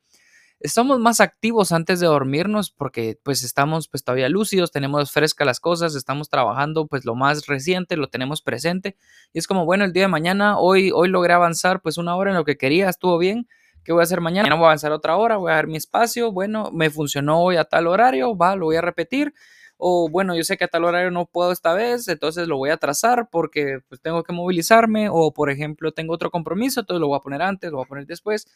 estamos 0.59 0.99
más 0.99 1.19
activos 1.19 1.71
antes 1.71 1.99
de 1.99 2.05
dormirnos 2.05 2.69
porque 2.69 3.19
pues 3.23 3.43
estamos 3.43 3.87
pues 3.87 4.03
todavía 4.03 4.29
lúcidos, 4.29 4.71
tenemos 4.71 5.11
frescas 5.11 5.45
las 5.47 5.59
cosas, 5.59 5.95
estamos 5.95 6.29
trabajando 6.29 6.87
pues 6.87 7.05
lo 7.05 7.15
más 7.15 7.47
reciente, 7.47 7.97
lo 7.97 8.07
tenemos 8.07 8.43
presente 8.43 8.97
y 9.33 9.39
es 9.39 9.47
como 9.47 9.65
bueno, 9.65 9.85
el 9.85 9.93
día 9.93 10.03
de 10.03 10.07
mañana, 10.07 10.59
hoy, 10.59 10.91
hoy 10.93 11.09
logré 11.09 11.33
avanzar 11.33 11.81
pues 11.81 11.97
una 11.97 12.15
hora 12.15 12.31
en 12.31 12.37
lo 12.37 12.45
que 12.45 12.57
quería, 12.57 12.89
estuvo 12.89 13.17
bien, 13.17 13.47
¿qué 13.83 13.93
voy 13.93 14.01
a 14.01 14.03
hacer 14.03 14.21
mañana? 14.21 14.53
Voy 14.55 14.63
a 14.63 14.67
avanzar 14.67 14.91
otra 14.91 15.17
hora, 15.17 15.37
voy 15.37 15.51
a 15.51 15.55
dar 15.55 15.67
mi 15.67 15.77
espacio, 15.77 16.31
bueno, 16.31 16.71
me 16.71 16.89
funcionó 16.89 17.41
hoy 17.41 17.57
a 17.57 17.65
tal 17.65 17.87
horario, 17.87 18.35
va, 18.35 18.55
lo 18.55 18.65
voy 18.65 18.75
a 18.75 18.81
repetir 18.81 19.33
o 19.77 20.09
bueno, 20.09 20.35
yo 20.35 20.43
sé 20.43 20.57
que 20.57 20.65
a 20.65 20.67
tal 20.67 20.85
horario 20.85 21.11
no 21.11 21.25
puedo 21.25 21.51
esta 21.51 21.73
vez, 21.73 22.07
entonces 22.07 22.47
lo 22.47 22.57
voy 22.57 22.71
a 22.71 22.77
trazar 22.77 23.29
porque 23.31 23.79
pues 23.87 24.01
tengo 24.01 24.23
que 24.23 24.33
movilizarme 24.33 25.09
o 25.11 25.31
por 25.31 25.49
ejemplo 25.49 25.91
tengo 25.91 26.13
otro 26.13 26.31
compromiso, 26.31 26.79
entonces 26.81 27.01
lo 27.01 27.07
voy 27.07 27.17
a 27.17 27.21
poner 27.21 27.41
antes, 27.41 27.71
lo 27.71 27.77
voy 27.77 27.85
a 27.85 27.89
poner 27.89 28.05
después. 28.07 28.47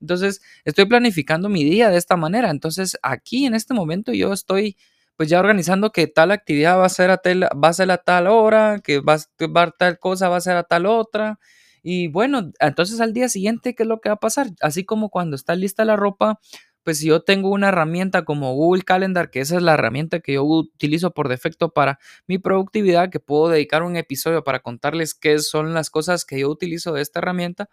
Entonces, 0.00 0.42
estoy 0.64 0.84
planificando 0.86 1.48
mi 1.48 1.64
día 1.64 1.88
de 1.88 1.96
esta 1.96 2.16
manera. 2.16 2.50
Entonces, 2.50 2.98
aquí 3.02 3.46
en 3.46 3.54
este 3.54 3.74
momento 3.74 4.12
yo 4.12 4.32
estoy 4.32 4.76
pues 5.16 5.30
ya 5.30 5.40
organizando 5.40 5.92
que 5.92 6.06
tal 6.06 6.30
actividad 6.30 6.78
va 6.78 6.86
a 6.86 6.90
ser 6.90 7.10
a, 7.10 7.16
tal, 7.16 7.44
va 7.44 7.68
a, 7.68 7.72
ser 7.72 7.90
a 7.90 7.96
tal 7.98 8.26
hora, 8.26 8.80
que 8.84 9.00
va, 9.00 9.14
a 9.14 9.70
tal 9.70 9.98
cosa 9.98 10.28
va 10.28 10.36
a 10.36 10.40
ser 10.42 10.56
a 10.56 10.64
tal 10.64 10.84
otra. 10.86 11.38
Y 11.82 12.08
bueno, 12.08 12.52
entonces 12.60 13.00
al 13.00 13.14
día 13.14 13.28
siguiente, 13.30 13.74
¿qué 13.74 13.84
es 13.84 13.88
lo 13.88 14.00
que 14.00 14.10
va 14.10 14.16
a 14.16 14.20
pasar? 14.20 14.48
Así 14.60 14.84
como 14.84 15.08
cuando 15.08 15.36
está 15.36 15.54
lista 15.54 15.86
la 15.86 15.96
ropa, 15.96 16.38
pues 16.86 17.00
si 17.00 17.08
yo 17.08 17.20
tengo 17.20 17.50
una 17.50 17.70
herramienta 17.70 18.24
como 18.24 18.54
Google 18.54 18.84
Calendar, 18.84 19.28
que 19.28 19.40
esa 19.40 19.56
es 19.56 19.62
la 19.62 19.74
herramienta 19.74 20.20
que 20.20 20.34
yo 20.34 20.44
utilizo 20.44 21.10
por 21.10 21.28
defecto 21.28 21.70
para 21.70 21.98
mi 22.28 22.38
productividad, 22.38 23.10
que 23.10 23.18
puedo 23.18 23.48
dedicar 23.48 23.82
un 23.82 23.96
episodio 23.96 24.44
para 24.44 24.60
contarles 24.60 25.12
qué 25.12 25.40
son 25.40 25.74
las 25.74 25.90
cosas 25.90 26.24
que 26.24 26.38
yo 26.38 26.48
utilizo 26.48 26.92
de 26.92 27.02
esta 27.02 27.18
herramienta, 27.18 27.68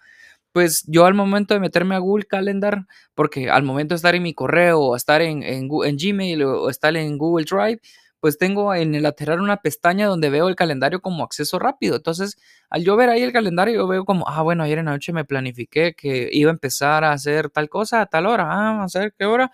pues 0.52 0.84
yo 0.88 1.06
al 1.06 1.14
momento 1.14 1.54
de 1.54 1.60
meterme 1.60 1.94
a 1.94 2.00
Google 2.00 2.26
Calendar, 2.26 2.88
porque 3.14 3.52
al 3.52 3.62
momento 3.62 3.94
de 3.94 3.98
estar 3.98 4.16
en 4.16 4.24
mi 4.24 4.34
correo 4.34 4.80
o 4.80 4.96
estar 4.96 5.22
en, 5.22 5.44
en, 5.44 5.68
Gmail 5.70 6.42
o 6.42 6.72
estar 6.72 6.98
en 6.98 7.20
Google 7.20 7.46
Drive, 7.46 7.82
pues 8.24 8.38
tengo 8.38 8.74
en 8.74 8.96
el 8.96 9.04
lateral 9.04 9.42
una 9.42 9.58
pestaña 9.58 10.08
donde 10.08 10.30
veo 10.30 10.48
el 10.48 10.56
calendario 10.56 11.02
como 11.02 11.26
acceso 11.26 11.60
rápido. 11.60 11.98
Entonces, 11.98 12.38
al 12.70 12.82
yo 12.82 12.96
ver 12.96 13.10
ahí 13.10 13.22
el 13.22 13.34
calendario, 13.34 13.76
yo 13.76 13.86
veo 13.86 14.06
como, 14.06 14.26
ah, 14.30 14.42
bueno, 14.42 14.64
ayer 14.64 14.78
en 14.78 14.86
la 14.86 14.92
noche 14.92 15.12
me 15.12 15.26
planifiqué 15.26 15.94
que 15.94 16.30
iba 16.32 16.50
a 16.50 16.54
empezar 16.54 17.04
a 17.04 17.12
hacer 17.12 17.50
tal 17.50 17.68
cosa 17.68 18.00
a 18.00 18.06
tal 18.06 18.26
hora. 18.26 18.46
Ah, 18.48 18.80
a 18.80 18.84
hacer 18.86 19.14
qué 19.20 19.26
hora. 19.26 19.52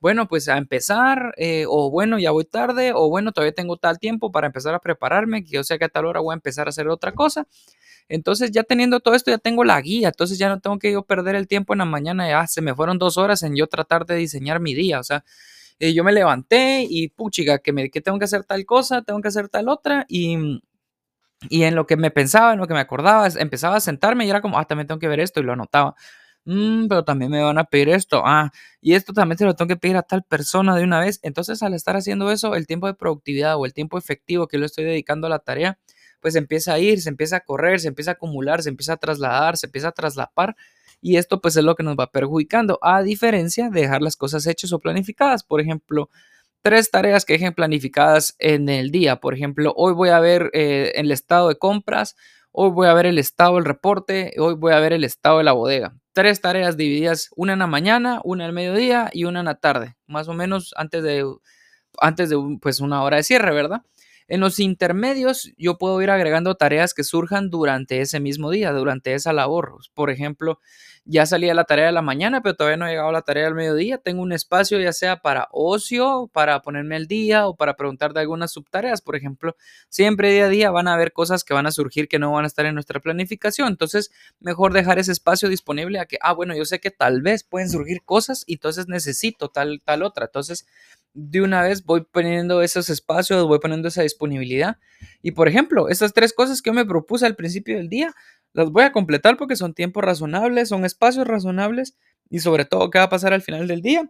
Bueno, 0.00 0.28
pues 0.28 0.50
a 0.50 0.58
empezar, 0.58 1.32
eh, 1.38 1.64
o 1.66 1.90
bueno, 1.90 2.18
ya 2.18 2.30
voy 2.30 2.44
tarde, 2.44 2.92
o 2.94 3.08
bueno, 3.08 3.32
todavía 3.32 3.54
tengo 3.54 3.78
tal 3.78 3.98
tiempo 3.98 4.30
para 4.30 4.48
empezar 4.48 4.74
a 4.74 4.80
prepararme, 4.80 5.42
que 5.42 5.52
yo 5.52 5.64
sé 5.64 5.78
que 5.78 5.86
a 5.86 5.88
tal 5.88 6.04
hora 6.04 6.20
voy 6.20 6.34
a 6.34 6.36
empezar 6.36 6.66
a 6.68 6.70
hacer 6.70 6.88
otra 6.88 7.12
cosa. 7.12 7.46
Entonces, 8.10 8.50
ya 8.50 8.64
teniendo 8.64 9.00
todo 9.00 9.14
esto, 9.14 9.30
ya 9.30 9.38
tengo 9.38 9.64
la 9.64 9.80
guía. 9.80 10.08
Entonces, 10.08 10.38
ya 10.38 10.50
no 10.50 10.60
tengo 10.60 10.78
que 10.78 10.92
yo 10.92 11.04
perder 11.04 11.36
el 11.36 11.48
tiempo 11.48 11.72
en 11.72 11.78
la 11.78 11.86
mañana. 11.86 12.28
Ya 12.28 12.46
se 12.46 12.60
me 12.60 12.74
fueron 12.74 12.98
dos 12.98 13.16
horas 13.16 13.42
en 13.44 13.56
yo 13.56 13.66
tratar 13.68 14.04
de 14.04 14.16
diseñar 14.16 14.60
mi 14.60 14.74
día. 14.74 15.00
O 15.00 15.04
sea, 15.04 15.24
eh, 15.80 15.94
yo 15.94 16.04
me 16.04 16.12
levanté 16.12 16.86
y 16.88 17.08
puchiga, 17.08 17.58
que, 17.58 17.72
tengo 18.02 18.18
que 18.18 18.24
hacer 18.26 18.44
tal 18.44 18.66
cosa, 18.66 19.02
tengo 19.02 19.20
que 19.22 19.28
hacer 19.28 19.48
tal 19.48 19.68
otra. 19.68 20.06
Y, 20.08 20.60
y 21.48 21.64
en 21.64 21.74
lo 21.74 21.86
que 21.86 21.96
me 21.96 22.10
pensaba, 22.10 22.52
en 22.52 22.60
lo 22.60 22.68
que 22.68 22.74
me 22.74 22.80
acordaba, 22.80 23.26
empezaba 23.38 23.76
a 23.76 23.80
sentarme 23.80 24.26
y 24.26 24.30
era 24.30 24.42
como, 24.42 24.58
ah, 24.58 24.66
también 24.66 24.86
tengo 24.86 25.00
que 25.00 25.08
ver 25.08 25.20
esto 25.20 25.40
y 25.40 25.44
lo 25.44 25.54
anotaba. 25.54 25.94
Mm, 26.44 26.88
pero 26.88 27.04
también 27.04 27.30
me 27.30 27.42
van 27.42 27.58
a 27.58 27.64
pedir 27.64 27.88
esto. 27.90 28.22
Ah, 28.26 28.50
y 28.80 28.94
esto 28.94 29.12
también 29.14 29.38
se 29.38 29.44
lo 29.46 29.54
tengo 29.54 29.68
que 29.68 29.76
pedir 29.76 29.96
a 29.96 30.02
tal 30.02 30.22
persona 30.22 30.76
de 30.76 30.84
una 30.84 31.00
vez. 31.00 31.18
Entonces, 31.22 31.62
al 31.62 31.74
estar 31.74 31.96
haciendo 31.96 32.30
eso, 32.30 32.54
el 32.54 32.66
tiempo 32.66 32.86
de 32.86 32.94
productividad 32.94 33.56
o 33.56 33.66
el 33.66 33.72
tiempo 33.74 33.98
efectivo 33.98 34.48
que 34.48 34.58
lo 34.58 34.66
estoy 34.66 34.84
dedicando 34.84 35.26
a 35.28 35.30
la 35.30 35.38
tarea, 35.40 35.78
pues 36.20 36.36
empieza 36.36 36.74
a 36.74 36.78
ir, 36.78 37.00
se 37.00 37.08
empieza 37.08 37.36
a 37.36 37.40
correr, 37.40 37.80
se 37.80 37.88
empieza 37.88 38.12
a 38.12 38.14
acumular, 38.14 38.62
se 38.62 38.68
empieza 38.68 38.94
a 38.94 38.96
trasladar, 38.98 39.56
se 39.56 39.66
empieza 39.66 39.88
a 39.88 39.92
traslapar 39.92 40.56
y 41.00 41.16
esto 41.16 41.40
pues 41.40 41.56
es 41.56 41.64
lo 41.64 41.74
que 41.74 41.82
nos 41.82 41.96
va 41.96 42.10
perjudicando, 42.10 42.78
a 42.82 43.02
diferencia 43.02 43.70
de 43.70 43.82
dejar 43.82 44.02
las 44.02 44.16
cosas 44.16 44.46
hechas 44.46 44.72
o 44.72 44.78
planificadas. 44.78 45.42
Por 45.42 45.60
ejemplo, 45.60 46.10
tres 46.62 46.90
tareas 46.90 47.24
que 47.24 47.34
dejen 47.34 47.54
planificadas 47.54 48.36
en 48.38 48.68
el 48.68 48.90
día. 48.90 49.16
Por 49.16 49.34
ejemplo, 49.34 49.72
hoy 49.76 49.94
voy 49.94 50.10
a 50.10 50.20
ver 50.20 50.50
eh, 50.52 50.92
el 50.96 51.10
estado 51.10 51.48
de 51.48 51.56
compras, 51.56 52.16
hoy 52.52 52.70
voy 52.70 52.88
a 52.88 52.94
ver 52.94 53.06
el 53.06 53.18
estado 53.18 53.54
del 53.54 53.64
reporte, 53.64 54.32
hoy 54.38 54.54
voy 54.54 54.72
a 54.72 54.80
ver 54.80 54.92
el 54.92 55.04
estado 55.04 55.38
de 55.38 55.44
la 55.44 55.52
bodega. 55.52 55.94
Tres 56.12 56.40
tareas 56.40 56.76
divididas, 56.76 57.30
una 57.36 57.52
en 57.54 57.60
la 57.60 57.66
mañana, 57.66 58.20
una 58.24 58.46
el 58.46 58.52
mediodía 58.52 59.08
y 59.12 59.24
una 59.24 59.40
en 59.40 59.46
la 59.46 59.54
tarde, 59.54 59.96
más 60.06 60.28
o 60.28 60.34
menos 60.34 60.74
antes 60.76 61.02
de, 61.02 61.24
antes 61.98 62.30
de 62.30 62.58
pues, 62.60 62.80
una 62.80 63.02
hora 63.02 63.18
de 63.18 63.22
cierre, 63.22 63.54
¿verdad? 63.54 63.82
En 64.30 64.40
los 64.40 64.60
intermedios 64.60 65.52
yo 65.56 65.76
puedo 65.76 66.00
ir 66.02 66.10
agregando 66.10 66.54
tareas 66.54 66.94
que 66.94 67.02
surjan 67.02 67.50
durante 67.50 68.00
ese 68.00 68.20
mismo 68.20 68.50
día, 68.50 68.72
durante 68.72 69.14
esa 69.14 69.32
labor. 69.32 69.78
Por 69.92 70.08
ejemplo, 70.08 70.60
ya 71.04 71.26
salía 71.26 71.54
la 71.54 71.64
tarea 71.64 71.86
de 71.86 71.92
la 71.92 72.02
mañana, 72.02 72.42
pero 72.42 72.54
todavía 72.54 72.76
no 72.76 72.84
ha 72.84 72.88
llegado 72.88 73.10
la 73.10 73.22
tarea 73.22 73.44
del 73.44 73.54
mediodía. 73.54 73.98
Tengo 73.98 74.22
un 74.22 74.32
espacio 74.32 74.78
ya 74.78 74.92
sea 74.92 75.22
para 75.22 75.48
ocio, 75.50 76.30
para 76.32 76.60
ponerme 76.62 76.96
al 76.96 77.06
día 77.06 77.46
o 77.48 77.56
para 77.56 77.74
preguntar 77.74 78.12
de 78.12 78.20
algunas 78.20 78.52
subtareas. 78.52 79.00
Por 79.00 79.16
ejemplo, 79.16 79.56
siempre 79.88 80.30
día 80.30 80.44
a 80.44 80.48
día 80.48 80.70
van 80.70 80.88
a 80.88 80.94
haber 80.94 81.12
cosas 81.12 81.42
que 81.42 81.54
van 81.54 81.66
a 81.66 81.72
surgir 81.72 82.06
que 82.06 82.18
no 82.18 82.32
van 82.32 82.44
a 82.44 82.46
estar 82.46 82.66
en 82.66 82.74
nuestra 82.74 83.00
planificación. 83.00 83.68
Entonces, 83.68 84.10
mejor 84.40 84.72
dejar 84.72 84.98
ese 84.98 85.12
espacio 85.12 85.48
disponible 85.48 85.98
a 85.98 86.06
que, 86.06 86.18
ah, 86.20 86.32
bueno, 86.32 86.54
yo 86.54 86.64
sé 86.64 86.80
que 86.80 86.90
tal 86.90 87.22
vez 87.22 87.44
pueden 87.44 87.70
surgir 87.70 88.02
cosas 88.04 88.44
y 88.46 88.54
entonces 88.54 88.86
necesito 88.86 89.48
tal, 89.48 89.80
tal 89.84 90.02
otra. 90.02 90.26
Entonces, 90.26 90.66
de 91.14 91.40
una 91.42 91.62
vez 91.62 91.84
voy 91.84 92.02
poniendo 92.02 92.62
esos 92.62 92.88
espacios, 92.88 93.46
voy 93.46 93.58
poniendo 93.58 93.88
esa 93.88 94.02
disponibilidad. 94.02 94.78
Y 95.22 95.32
por 95.32 95.48
ejemplo, 95.48 95.88
estas 95.88 96.12
tres 96.12 96.32
cosas 96.32 96.62
que 96.62 96.70
yo 96.70 96.74
me 96.74 96.84
propuse 96.84 97.26
al 97.26 97.36
principio 97.36 97.76
del 97.76 97.88
día, 97.88 98.14
las 98.52 98.70
voy 98.70 98.84
a 98.84 98.92
completar 98.92 99.36
porque 99.36 99.56
son 99.56 99.74
tiempos 99.74 100.04
razonables, 100.04 100.68
son 100.68 100.84
espacios 100.84 101.26
razonables 101.26 101.96
y 102.28 102.40
sobre 102.40 102.64
todo 102.64 102.90
qué 102.90 102.98
va 102.98 103.04
a 103.04 103.10
pasar 103.10 103.32
al 103.32 103.42
final 103.42 103.66
del 103.68 103.82
día 103.82 104.08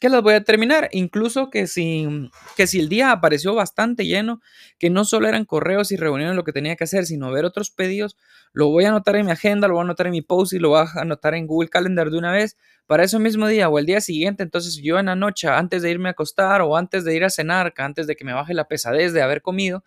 que 0.00 0.08
las 0.08 0.22
voy 0.22 0.34
a 0.34 0.42
terminar. 0.42 0.88
Incluso 0.92 1.50
que 1.50 1.66
si, 1.66 2.30
que 2.56 2.66
si 2.66 2.80
el 2.80 2.88
día 2.88 3.12
apareció 3.12 3.54
bastante 3.54 4.06
lleno, 4.06 4.40
que 4.78 4.90
no 4.90 5.04
solo 5.04 5.28
eran 5.28 5.44
correos 5.44 5.92
y 5.92 5.96
reuniones 5.96 6.34
lo 6.34 6.42
que 6.42 6.52
tenía 6.52 6.74
que 6.74 6.84
hacer, 6.84 7.04
sino 7.04 7.30
ver 7.30 7.44
otros 7.44 7.70
pedidos, 7.70 8.16
lo 8.52 8.68
voy 8.68 8.86
a 8.86 8.88
anotar 8.88 9.16
en 9.16 9.26
mi 9.26 9.32
agenda, 9.32 9.68
lo 9.68 9.74
voy 9.74 9.82
a 9.82 9.84
anotar 9.84 10.06
en 10.06 10.12
mi 10.12 10.22
post 10.22 10.54
y 10.54 10.58
lo 10.58 10.70
voy 10.70 10.80
a 10.80 11.00
anotar 11.00 11.34
en 11.34 11.46
Google 11.46 11.68
Calendar 11.68 12.10
de 12.10 12.18
una 12.18 12.32
vez 12.32 12.56
para 12.86 13.04
ese 13.04 13.18
mismo 13.18 13.46
día 13.46 13.68
o 13.68 13.78
el 13.78 13.86
día 13.86 14.00
siguiente. 14.00 14.42
Entonces 14.42 14.80
yo 14.82 14.98
en 14.98 15.06
la 15.06 15.16
noche, 15.16 15.48
antes 15.48 15.82
de 15.82 15.90
irme 15.90 16.08
a 16.08 16.12
acostar 16.12 16.62
o 16.62 16.76
antes 16.76 17.04
de 17.04 17.14
ir 17.14 17.24
a 17.24 17.30
cenar, 17.30 17.74
antes 17.76 18.06
de 18.06 18.16
que 18.16 18.24
me 18.24 18.32
baje 18.32 18.54
la 18.54 18.66
pesadez 18.66 19.12
de 19.12 19.20
haber 19.20 19.42
comido, 19.42 19.84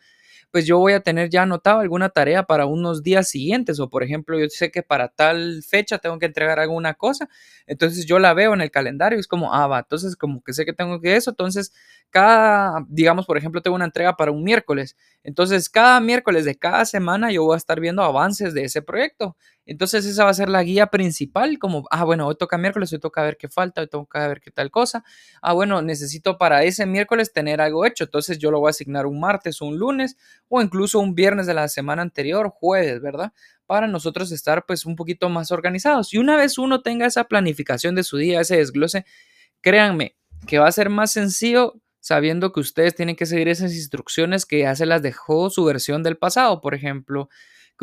pues 0.54 0.68
yo 0.68 0.78
voy 0.80 0.94
a 0.94 1.02
tener 1.02 1.32
ya 1.32 1.42
anotado 1.44 1.80
alguna 1.82 2.10
tarea 2.10 2.44
para 2.44 2.68
unos 2.68 3.04
días 3.04 3.28
siguientes 3.30 3.80
o 3.80 3.89
por 3.89 4.04
ejemplo 4.04 4.39
yo 4.39 4.46
sé 4.50 4.72
que 4.72 4.84
para 4.84 5.10
tal 5.10 5.63
fecha 5.68 5.98
tengo 5.98 6.20
que 6.20 6.28
entregar 6.28 6.60
alguna 6.60 6.94
cosa, 6.94 7.28
entonces 7.68 8.06
yo 8.06 8.20
la 8.20 8.36
veo 8.36 8.54
en 8.54 8.62
el 8.62 8.70
calendario 8.72 9.18
y 9.18 9.22
es 9.22 9.28
como, 9.28 9.52
ah, 9.54 9.66
va, 9.68 9.80
entonces 9.80 10.16
como 10.16 10.44
que 10.44 10.54
sé 10.54 10.63
que 10.66 10.74
tengo 10.74 11.02
que 11.02 11.16
eso, 11.16 11.32
entonces 11.32 11.74
cada, 12.12 12.86
digamos 12.88 13.26
por 13.26 13.38
ejemplo 13.38 13.62
tengo 13.63 13.76
una 13.76 13.86
entrega 13.86 14.16
para 14.16 14.32
un 14.32 14.44
miércoles, 14.44 14.96
entonces 15.24 15.70
cada 15.70 16.00
miércoles 16.00 16.46
de 16.46 16.56
cada 16.56 16.86
semana 16.86 17.32
yo 17.32 17.44
voy 17.44 17.56
a 17.56 17.58
estar 17.58 17.80
viendo 17.80 18.04
avances 18.04 18.54
de 18.54 18.63
ese 18.66 18.84
proyecto, 18.84 19.36
entonces 19.65 20.06
esa 20.06 20.26
va 20.26 20.32
a 20.32 20.34
ser 20.34 20.49
la 20.49 20.62
guía 20.63 20.88
principal, 20.88 21.58
como, 21.58 21.86
ah, 21.89 22.04
bueno, 22.04 22.28
hoy 22.28 22.36
toca 22.36 22.58
miércoles, 22.58 22.91
hoy 22.91 22.99
toca 22.99 23.23
ver 23.23 23.38
qué 23.38 23.47
falta, 23.47 23.82
hoy 23.82 23.88
toca 23.88 24.28
ver 24.28 24.41
qué 24.41 24.52
tal 24.52 24.71
cosa. 24.71 25.04
Ah, 25.41 25.54
bueno, 25.54 25.82
necesito 25.82 26.38
para 26.38 26.63
ese 26.63 26.86
miércoles 26.86 27.32
tener 27.32 27.62
algo 27.62 27.86
hecho, 27.86 28.04
entonces 28.04 28.38
yo 28.39 28.52
lo 28.52 28.60
voy 28.60 28.69
a 28.69 28.71
asignar 28.71 29.06
un 29.06 29.19
martes 29.19 29.62
o 29.62 29.65
un 29.65 29.78
lunes 29.78 30.17
o 30.49 30.62
incluso 30.62 30.99
un 30.99 31.15
viernes 31.15 31.47
de 31.47 31.54
la 31.54 31.67
semana 31.69 32.02
anterior, 32.02 32.49
jueves, 32.49 33.02
¿verdad? 33.02 33.32
Para 33.65 33.88
nosotros 33.88 34.32
estar 34.32 34.65
pues 34.65 34.86
un 34.86 34.95
poquito 34.97 35.30
más 35.30 35.52
organizados. 35.52 36.13
Y 36.13 36.17
una 36.17 36.36
vez 36.36 36.58
uno 36.58 36.82
tenga 36.82 37.06
esa 37.06 37.23
planificación 37.23 37.95
de 37.95 38.04
su 38.04 38.17
día, 38.17 38.41
ese 38.41 38.58
desglose, 38.58 39.06
créanme 39.62 40.17
que 40.45 40.60
va 40.60 40.67
a 40.67 40.71
ser 40.73 40.89
más 40.89 41.12
sencillo 41.13 41.80
sabiendo 42.02 42.52
que 42.52 42.60
ustedes 42.60 42.95
tienen 42.95 43.15
que 43.15 43.26
seguir 43.26 43.47
esas 43.47 43.73
instrucciones 43.73 44.45
que 44.45 44.60
ya 44.60 44.76
se 44.76 44.86
las 44.86 45.02
dejó 45.02 45.49
su 45.49 45.63
versión 45.63 46.04
del 46.04 46.17
pasado, 46.17 46.60
por 46.60 46.76
ejemplo 46.76 47.30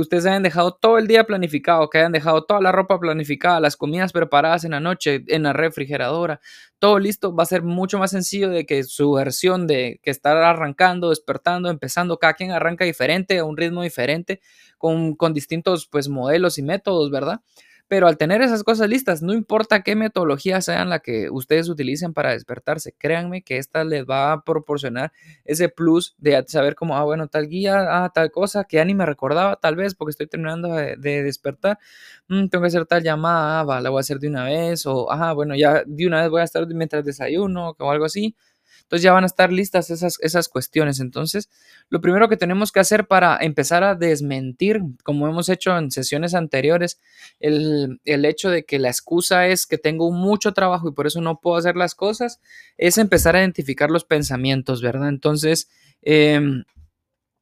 que 0.00 0.02
ustedes 0.02 0.24
hayan 0.24 0.42
dejado 0.42 0.72
todo 0.72 0.96
el 0.96 1.06
día 1.06 1.24
planificado, 1.24 1.90
que 1.90 1.98
hayan 1.98 2.12
dejado 2.12 2.44
toda 2.44 2.60
la 2.62 2.72
ropa 2.72 2.98
planificada, 2.98 3.60
las 3.60 3.76
comidas 3.76 4.12
preparadas 4.12 4.64
en 4.64 4.70
la 4.70 4.80
noche, 4.80 5.22
en 5.26 5.42
la 5.42 5.52
refrigeradora, 5.52 6.40
todo 6.78 6.98
listo, 6.98 7.34
va 7.36 7.42
a 7.42 7.46
ser 7.46 7.62
mucho 7.62 7.98
más 7.98 8.10
sencillo 8.12 8.48
de 8.48 8.64
que 8.64 8.82
su 8.84 9.12
versión 9.12 9.66
de 9.66 10.00
que 10.02 10.10
estar 10.10 10.38
arrancando, 10.38 11.10
despertando, 11.10 11.68
empezando, 11.68 12.18
cada 12.18 12.32
quien 12.32 12.50
arranca 12.50 12.86
diferente, 12.86 13.38
a 13.38 13.44
un 13.44 13.58
ritmo 13.58 13.82
diferente, 13.82 14.40
con, 14.78 15.14
con 15.14 15.34
distintos 15.34 15.86
pues 15.86 16.08
modelos 16.08 16.56
y 16.56 16.62
métodos, 16.62 17.10
¿verdad? 17.10 17.40
Pero 17.90 18.06
al 18.06 18.16
tener 18.16 18.40
esas 18.40 18.62
cosas 18.62 18.88
listas, 18.88 19.20
no 19.20 19.32
importa 19.34 19.82
qué 19.82 19.96
metodología 19.96 20.60
sean 20.60 20.90
la 20.90 21.00
que 21.00 21.28
ustedes 21.28 21.68
utilicen 21.68 22.14
para 22.14 22.30
despertarse, 22.30 22.94
créanme 22.96 23.42
que 23.42 23.56
esta 23.58 23.82
les 23.82 24.04
va 24.06 24.30
a 24.30 24.44
proporcionar 24.44 25.10
ese 25.44 25.68
plus 25.68 26.14
de 26.18 26.44
saber 26.46 26.76
cómo, 26.76 26.96
ah, 26.96 27.02
bueno, 27.02 27.26
tal 27.26 27.48
guía, 27.48 28.04
ah, 28.04 28.12
tal 28.14 28.30
cosa 28.30 28.62
que 28.62 28.76
ya 28.76 28.84
ni 28.84 28.94
me 28.94 29.06
recordaba, 29.06 29.56
tal 29.56 29.74
vez 29.74 29.96
porque 29.96 30.10
estoy 30.12 30.28
terminando 30.28 30.68
de, 30.72 30.96
despertar, 31.24 31.80
mm, 32.28 32.46
tengo 32.46 32.62
que 32.62 32.68
hacer 32.68 32.86
tal 32.86 33.02
llamada, 33.02 33.58
ah, 33.58 33.64
va, 33.64 33.80
la 33.80 33.90
voy 33.90 33.98
a 33.98 34.02
hacer 34.02 34.20
de 34.20 34.28
una 34.28 34.44
vez, 34.44 34.86
o, 34.86 35.10
ah, 35.10 35.32
bueno, 35.32 35.56
ya 35.56 35.82
de 35.84 36.06
una 36.06 36.20
vez 36.22 36.30
voy 36.30 36.42
a 36.42 36.44
estar 36.44 36.64
mientras 36.68 37.04
desayuno 37.04 37.74
o 37.76 37.90
algo 37.90 38.04
así. 38.04 38.36
Entonces 38.82 39.02
ya 39.02 39.12
van 39.12 39.24
a 39.24 39.26
estar 39.26 39.52
listas 39.52 39.90
esas, 39.90 40.18
esas 40.20 40.48
cuestiones. 40.48 41.00
Entonces, 41.00 41.48
lo 41.88 42.00
primero 42.00 42.28
que 42.28 42.36
tenemos 42.36 42.72
que 42.72 42.80
hacer 42.80 43.06
para 43.06 43.38
empezar 43.40 43.84
a 43.84 43.94
desmentir, 43.94 44.80
como 45.04 45.28
hemos 45.28 45.48
hecho 45.48 45.76
en 45.76 45.90
sesiones 45.90 46.34
anteriores, 46.34 47.00
el, 47.38 48.00
el 48.04 48.24
hecho 48.24 48.50
de 48.50 48.64
que 48.64 48.78
la 48.78 48.88
excusa 48.88 49.46
es 49.46 49.66
que 49.66 49.78
tengo 49.78 50.10
mucho 50.12 50.52
trabajo 50.52 50.88
y 50.88 50.92
por 50.92 51.06
eso 51.06 51.20
no 51.20 51.40
puedo 51.40 51.56
hacer 51.56 51.76
las 51.76 51.94
cosas, 51.94 52.40
es 52.78 52.98
empezar 52.98 53.36
a 53.36 53.40
identificar 53.40 53.90
los 53.90 54.04
pensamientos, 54.04 54.82
¿verdad? 54.82 55.08
Entonces, 55.08 55.68
eh, 56.02 56.40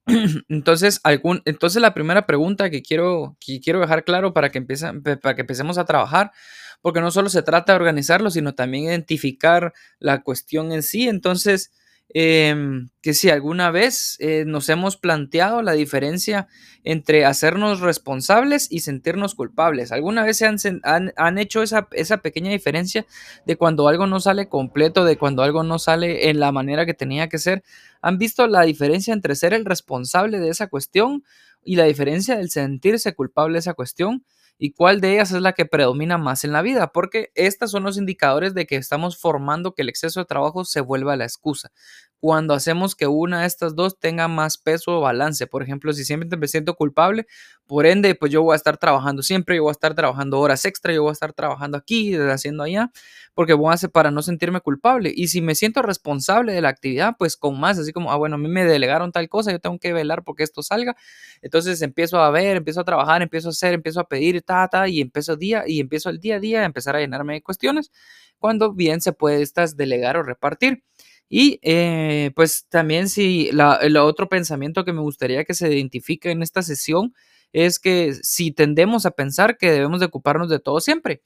entonces, 0.49 1.01
algún, 1.05 1.43
entonces 1.45 1.81
la 1.83 1.95
primera 1.95 2.27
pregunta 2.27 2.71
que 2.71 2.83
quiero, 2.83 3.37
que 3.41 3.61
quiero 3.61 3.81
dejar 3.81 4.05
claro 4.05 4.33
para 4.33 4.51
que, 4.51 4.61
para 4.63 5.35
que 5.35 5.43
empecemos 5.43 5.79
a 5.79 5.85
trabajar, 5.85 6.33
porque 6.81 7.01
no 7.01 7.11
solo 7.11 7.29
se 7.29 7.43
trata 7.43 7.73
de 7.73 7.77
organizarlo, 7.77 8.31
sino 8.31 8.55
también 8.55 8.85
identificar 8.85 9.73
la 9.99 10.23
cuestión 10.23 10.73
en 10.73 10.83
sí. 10.83 11.09
Entonces, 11.09 11.73
Em, 12.15 12.89
que 13.03 13.13
si 13.13 13.29
alguna 13.29 13.71
vez 13.71 14.17
eh, 14.21 14.45
nos 14.47 14.71
hemos 14.71 14.97
planteado 14.97 15.61
la 15.61 15.73
diferencia 15.73 16.49
entre 16.83 17.27
hacernos 17.27 17.81
responsables 17.81 18.67
y 18.71 18.81
sentirnos 18.81 19.35
culpables. 19.35 19.93
¿Alguna 19.93 20.25
vez 20.25 20.39
se 20.39 20.47
han, 20.47 20.57
han, 20.85 21.39
hecho 21.39 21.63
esa, 21.63 21.87
esa, 21.93 22.19
pequeña 22.19 22.51
diferencia 22.51 23.05
de 23.45 23.57
cuando 23.57 23.89
algo 23.89 24.07
no 24.07 24.21
sale 24.21 24.49
completo, 24.49 25.05
de 25.05 25.19
cuando 25.19 25.43
algo 25.43 25.65
no 25.65 25.79
sale 25.79 26.31
en 26.31 26.41
la 26.41 26.51
manera 26.51 26.87
que 26.87 26.95
tenía 26.95 27.29
que 27.29 27.37
ser? 27.37 27.63
¿Han 28.01 28.17
visto 28.17 28.47
la 28.47 28.63
diferencia 28.63 29.13
entre 29.13 29.35
ser 29.35 29.53
el 29.53 29.67
responsable 29.67 30.39
de 30.39 30.49
esa 30.49 30.69
cuestión 30.69 31.25
y 31.63 31.77
la 31.77 31.85
diferencia 31.85 32.37
del 32.37 32.49
sentirse 32.49 33.15
culpable 33.15 33.55
de 33.55 33.61
esa 33.61 33.75
cuestión? 33.75 34.25
Y 34.59 34.73
cuál 34.73 35.01
de 35.01 35.15
ellas 35.15 35.33
es 35.33 35.41
la 35.41 35.53
que 35.53 35.67
predomina 35.67 36.19
más 36.19 36.45
en 36.45 36.53
la 36.53 36.63
vida, 36.63 36.93
porque 36.93 37.31
estos 37.35 37.71
son 37.71 37.85
los 37.85 37.97
indicadores 37.97 38.55
de 38.55 38.67
que 38.67 38.77
estamos 38.77 39.19
formando 39.19 39.75
que 39.75 39.83
el 39.83 39.89
exceso 39.89 40.21
de 40.21 40.27
trabajo 40.27 40.65
se 40.65 40.81
vuelva 40.81 41.17
la 41.17 41.25
excusa 41.25 41.71
cuando 42.21 42.55
hacemos 42.55 42.95
que 42.97 43.07
una 43.07 43.43
de 43.43 43.47
estas 43.47 43.77
dos 43.77 43.99
tenga 43.99 44.29
más 44.29 44.59
peso 44.59 44.99
o 44.99 45.01
balance. 45.01 45.47
Por 45.47 45.63
ejemplo, 45.63 45.93
si 45.93 46.05
siempre 46.05 46.37
me 46.39 46.49
siento 46.49 46.75
culpable, 46.75 47.27
por 47.67 47.87
ende, 47.87 48.15
pues 48.15 48.33
yo 48.33 48.43
voy 48.43 48.55
a 48.55 48.57
estar 48.57 48.77
trabajando 48.79 49.23
siempre, 49.23 49.57
yo 49.57 49.63
voy 49.63 49.71
a 49.71 49.73
estar 49.73 49.95
trabajando 49.95 50.41
horas 50.41 50.65
extra, 50.65 50.93
yo 50.93 51.03
voy 51.03 51.11
a 51.11 51.13
estar 51.13 51.33
trabajando 51.33 51.77
aquí, 51.77 52.15
haciendo 52.17 52.63
allá, 52.65 52.91
porque 53.35 53.53
voy 53.53 53.71
a 53.71 53.75
hacer 53.75 53.91
para 53.91 54.11
no 54.11 54.23
sentirme 54.23 54.61
culpable. 54.61 55.13
Y 55.15 55.29
si 55.29 55.41
me 55.43 55.55
siento 55.55 55.83
responsable 55.83 56.53
de 56.53 56.61
la 56.63 56.71
actividad, 56.71 57.15
pues 57.19 57.37
con 57.37 57.61
más, 57.61 57.79
así 57.79 57.93
como, 57.93 58.11
ah, 58.11 58.17
bueno, 58.17 58.37
a 58.37 58.39
mí 58.39 58.49
me 58.49 58.65
delegaron 58.65 59.13
tal 59.13 59.29
cosa, 59.29 59.53
yo 59.53 59.61
tengo 59.61 59.79
que 59.79 59.93
velar 59.93 60.25
porque 60.25 60.43
esto 60.43 60.63
salga. 60.63 60.97
Entonces 61.43 61.81
empiezo 61.83 62.19
a 62.21 62.31
ver, 62.31 62.57
empiezo 62.57 62.81
a 62.81 62.85
trabajar, 62.85 63.23
empiezo 63.23 63.49
a 63.49 63.51
hacer, 63.51 63.75
empiezo 63.75 64.01
a 64.01 64.09
pedir, 64.09 64.43
ta, 64.43 64.67
ta, 64.69 64.89
y 64.89 65.01
empiezo 65.01 65.37
día, 65.37 65.65
y 65.67 65.81
empiezo 65.81 66.11
el 66.11 66.21
día 66.21 66.37
a 66.37 66.41
día 66.41 66.63
a 66.63 66.65
empezar 66.65 66.97
a 66.97 67.01
llenarme 67.01 67.35
de 67.35 67.43
cuestiones, 67.43 67.91
cuando 68.39 68.73
bien 68.73 69.01
se 69.01 69.13
puede 69.13 69.43
estas 69.43 69.77
delegar 69.77 70.17
o 70.17 70.23
repartir. 70.23 70.83
Y 71.29 71.61
eh, 71.63 72.33
pues 72.35 72.67
también 72.69 73.09
si 73.09 73.51
la, 73.53 73.77
el 73.77 73.97
otro 73.97 74.29
pensamiento 74.29 74.85
que 74.85 74.93
me 74.93 75.01
gustaría 75.01 75.45
que 75.45 75.55
se 75.55 75.73
identifique 75.73 76.31
en 76.31 76.43
esta 76.43 76.63
sesión 76.63 77.15
es 77.53 77.79
que 77.79 78.15
si 78.23 78.51
tendemos 78.51 79.07
a 79.07 79.11
pensar 79.13 79.57
que 79.57 79.71
debemos 79.71 80.01
de 80.01 80.07
ocuparnos 80.07 80.49
de 80.49 80.61
todo 80.61 80.81
siempre. 80.81 81.23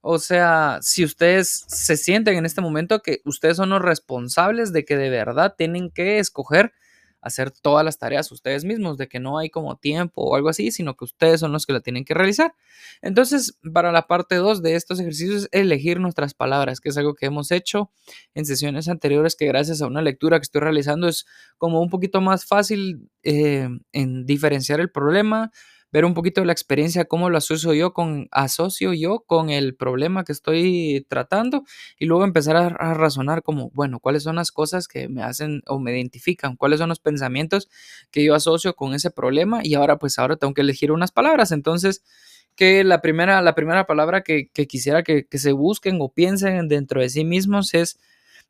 O 0.00 0.18
sea, 0.18 0.78
si 0.82 1.04
ustedes 1.04 1.64
se 1.68 1.96
sienten 1.96 2.36
en 2.36 2.46
este 2.46 2.60
momento 2.60 3.00
que 3.00 3.22
ustedes 3.24 3.56
son 3.56 3.70
los 3.70 3.82
responsables 3.82 4.72
de 4.72 4.84
que 4.84 4.96
de 4.96 5.10
verdad 5.10 5.54
tienen 5.56 5.90
que 5.90 6.18
escoger 6.18 6.72
hacer 7.26 7.50
todas 7.50 7.84
las 7.84 7.98
tareas 7.98 8.30
ustedes 8.30 8.64
mismos, 8.64 8.98
de 8.98 9.08
que 9.08 9.18
no 9.18 9.38
hay 9.38 9.50
como 9.50 9.76
tiempo 9.76 10.22
o 10.22 10.36
algo 10.36 10.48
así, 10.48 10.70
sino 10.70 10.96
que 10.96 11.04
ustedes 11.04 11.40
son 11.40 11.52
los 11.52 11.66
que 11.66 11.72
la 11.72 11.80
tienen 11.80 12.04
que 12.04 12.14
realizar. 12.14 12.54
Entonces, 13.02 13.58
para 13.74 13.90
la 13.90 14.06
parte 14.06 14.36
2 14.36 14.62
de 14.62 14.76
estos 14.76 15.00
ejercicios, 15.00 15.48
elegir 15.50 15.98
nuestras 15.98 16.34
palabras, 16.34 16.80
que 16.80 16.90
es 16.90 16.96
algo 16.96 17.14
que 17.14 17.26
hemos 17.26 17.50
hecho 17.50 17.90
en 18.34 18.46
sesiones 18.46 18.88
anteriores, 18.88 19.34
que 19.34 19.46
gracias 19.46 19.82
a 19.82 19.86
una 19.86 20.02
lectura 20.02 20.38
que 20.38 20.44
estoy 20.44 20.60
realizando 20.60 21.08
es 21.08 21.26
como 21.58 21.80
un 21.80 21.90
poquito 21.90 22.20
más 22.20 22.46
fácil 22.46 23.10
eh, 23.24 23.68
en 23.92 24.24
diferenciar 24.24 24.80
el 24.80 24.90
problema, 24.90 25.50
ver 25.92 26.04
un 26.04 26.14
poquito 26.14 26.40
de 26.40 26.46
la 26.46 26.52
experiencia, 26.52 27.04
cómo 27.04 27.30
lo 27.30 27.38
asocio 27.38 27.72
yo 27.72 27.92
con, 27.92 28.28
asocio 28.30 28.92
yo 28.92 29.20
con 29.20 29.50
el 29.50 29.74
problema 29.74 30.24
que 30.24 30.32
estoy 30.32 31.06
tratando 31.08 31.64
y 31.98 32.06
luego 32.06 32.24
empezar 32.24 32.56
a, 32.56 32.94
razonar 32.94 33.42
como, 33.42 33.70
bueno, 33.70 34.00
cuáles 34.00 34.22
son 34.22 34.36
las 34.36 34.50
cosas 34.50 34.88
que 34.88 35.08
me 35.08 35.22
hacen 35.22 35.62
o 35.66 35.78
me 35.78 35.92
identifican, 35.92 36.56
cuáles 36.56 36.80
son 36.80 36.88
los 36.88 37.00
pensamientos 37.00 37.68
que 38.10 38.24
yo 38.24 38.34
asocio 38.34 38.74
con 38.74 38.94
ese 38.94 39.10
problema 39.10 39.60
y 39.62 39.74
ahora 39.74 39.98
pues 39.98 40.18
ahora 40.18 40.36
tengo 40.36 40.54
que 40.54 40.62
elegir 40.62 40.92
unas 40.92 41.12
palabras. 41.12 41.52
Entonces, 41.52 42.02
que 42.56 42.84
la 42.84 43.00
primera, 43.00 43.42
la 43.42 43.54
primera 43.54 43.86
palabra 43.86 44.22
que, 44.22 44.48
quisiera 44.48 45.02
que, 45.02 45.26
se 45.30 45.52
busquen 45.52 45.98
o 46.00 46.12
piensen 46.12 46.68
dentro 46.68 47.00
de 47.00 47.10
sí 47.10 47.24
mismos 47.24 47.74
es, 47.74 47.98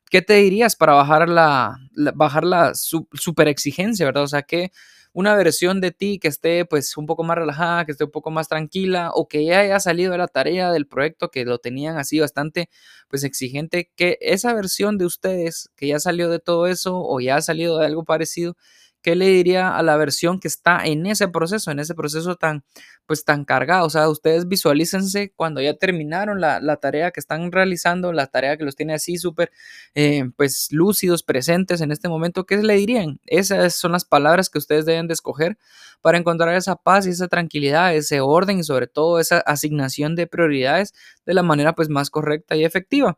¿qué 0.09 0.21
te 0.21 0.35
dirías 0.35 0.75
para 0.75 0.93
bajar 0.93 1.29
la, 1.29 1.77
bajar 2.15 2.45
la 2.45 2.73
super 2.73 3.47
exigencia, 3.47 4.05
verdad? 4.05 4.23
O 4.23 4.27
sea, 4.27 4.43
¿qué, 4.43 4.71
una 5.17 5.35
versión 5.35 5.81
de 5.81 5.89
ti 5.91 6.19
que 6.19 6.27
esté 6.27 6.63
pues 6.63 6.95
un 6.95 7.07
poco 7.07 7.23
más 7.23 7.37
relajada, 7.39 7.85
que 7.85 7.91
esté 7.91 8.03
un 8.03 8.11
poco 8.11 8.29
más 8.29 8.47
tranquila 8.47 9.09
o 9.15 9.27
que 9.27 9.43
ya 9.45 9.61
haya 9.61 9.79
salido 9.79 10.11
de 10.11 10.19
la 10.19 10.27
tarea 10.27 10.71
del 10.71 10.85
proyecto 10.85 11.31
que 11.31 11.43
lo 11.43 11.57
tenían 11.57 11.97
así 11.97 12.19
bastante 12.19 12.69
pues 13.09 13.23
exigente, 13.23 13.91
que 13.95 14.19
esa 14.21 14.53
versión 14.53 14.99
de 14.99 15.05
ustedes 15.05 15.71
que 15.75 15.87
ya 15.87 15.99
salió 15.99 16.29
de 16.29 16.37
todo 16.37 16.67
eso 16.67 17.01
o 17.03 17.19
ya 17.19 17.37
ha 17.37 17.41
salido 17.41 17.79
de 17.79 17.87
algo 17.87 18.03
parecido, 18.03 18.57
¿qué 19.01 19.15
le 19.15 19.27
diría 19.27 19.75
a 19.75 19.83
la 19.83 19.97
versión 19.97 20.39
que 20.39 20.47
está 20.47 20.85
en 20.85 21.05
ese 21.05 21.27
proceso, 21.27 21.71
en 21.71 21.79
ese 21.79 21.95
proceso 21.95 22.35
tan, 22.35 22.63
pues 23.05 23.23
tan 23.23 23.45
cargado? 23.45 23.85
O 23.85 23.89
sea, 23.89 24.09
ustedes 24.09 24.47
visualícense 24.47 25.31
cuando 25.35 25.61
ya 25.61 25.75
terminaron 25.75 26.41
la, 26.41 26.59
tarea 26.77 27.11
que 27.11 27.19
están 27.19 27.51
realizando, 27.51 28.13
la 28.13 28.27
tarea 28.27 28.57
que 28.57 28.65
los 28.65 28.75
tiene 28.75 28.93
así 28.93 29.17
súper, 29.17 29.51
eh, 29.95 30.25
pues 30.35 30.67
lúcidos, 30.71 31.23
presentes 31.23 31.81
en 31.81 31.91
este 31.91 32.09
momento, 32.09 32.45
¿qué 32.45 32.57
le 32.57 32.73
dirían? 32.75 33.19
Esas 33.25 33.75
son 33.75 33.91
las 33.91 34.05
palabras 34.05 34.49
que 34.49 34.57
ustedes 34.57 34.85
deben 34.85 35.07
de 35.07 35.13
escoger 35.13 35.57
para 36.01 36.17
encontrar 36.17 36.55
esa 36.55 36.75
paz 36.75 37.07
y 37.07 37.09
esa 37.11 37.27
tranquilidad, 37.27 37.95
ese 37.95 38.21
orden 38.21 38.59
y 38.59 38.63
sobre 38.63 38.87
todo 38.87 39.19
esa 39.19 39.39
asignación 39.39 40.15
de 40.15 40.27
prioridades 40.27 40.93
de 41.25 41.33
la 41.33 41.43
manera 41.43 41.73
pues 41.73 41.89
más 41.89 42.09
correcta 42.09 42.55
y 42.55 42.63
efectiva. 42.65 43.17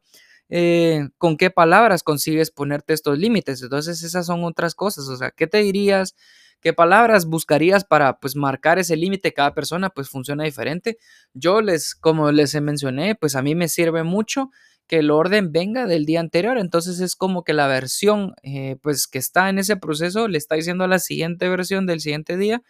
Eh, 0.50 1.10
con 1.20 1.38
qué 1.38 1.52
palabras 1.52 2.04
consigues 2.04 2.52
ponerte 2.52 2.94
estos 2.94 3.18
límites. 3.20 3.62
Entonces 3.62 4.04
esas 4.04 4.26
son 4.26 4.44
otras 4.44 4.76
cosas. 4.76 5.08
O 5.08 5.16
sea, 5.16 5.32
¿qué 5.32 5.48
te 5.48 5.60
dirías? 5.60 6.16
¿Qué 6.62 6.74
palabras 6.74 7.26
buscarías 7.26 7.86
para 7.86 8.20
pues 8.20 8.36
marcar 8.36 8.80
ese 8.80 8.98
límite? 8.98 9.34
Cada 9.34 9.54
persona 9.54 9.90
pues 9.90 10.10
funciona 10.10 10.44
diferente. 10.44 10.98
Yo 11.34 11.62
les, 11.62 11.96
como 11.96 12.32
les 12.32 12.60
mencioné, 12.62 13.16
pues 13.16 13.36
a 13.36 13.42
mí 13.42 13.56
me 13.56 13.70
sirve 13.70 14.04
mucho 14.04 14.50
que 14.88 14.98
el 14.98 15.12
orden 15.12 15.52
venga 15.52 15.86
del 15.86 16.06
día 16.06 16.20
anterior. 16.20 16.58
Entonces 16.58 17.00
es 17.00 17.16
como 17.16 17.44
que 17.44 17.54
la 17.54 17.68
versión 17.68 18.34
eh, 18.44 18.78
pues 18.82 19.08
que 19.08 19.20
está 19.20 19.50
en 19.50 19.60
ese 19.60 19.78
proceso 19.78 20.28
le 20.28 20.38
está 20.40 20.56
diciendo 20.56 20.84
a 20.84 20.88
la 20.88 21.00
siguiente 21.00 21.48
versión 21.48 21.86
del 21.86 22.02
siguiente 22.02 22.38
día, 22.38 22.64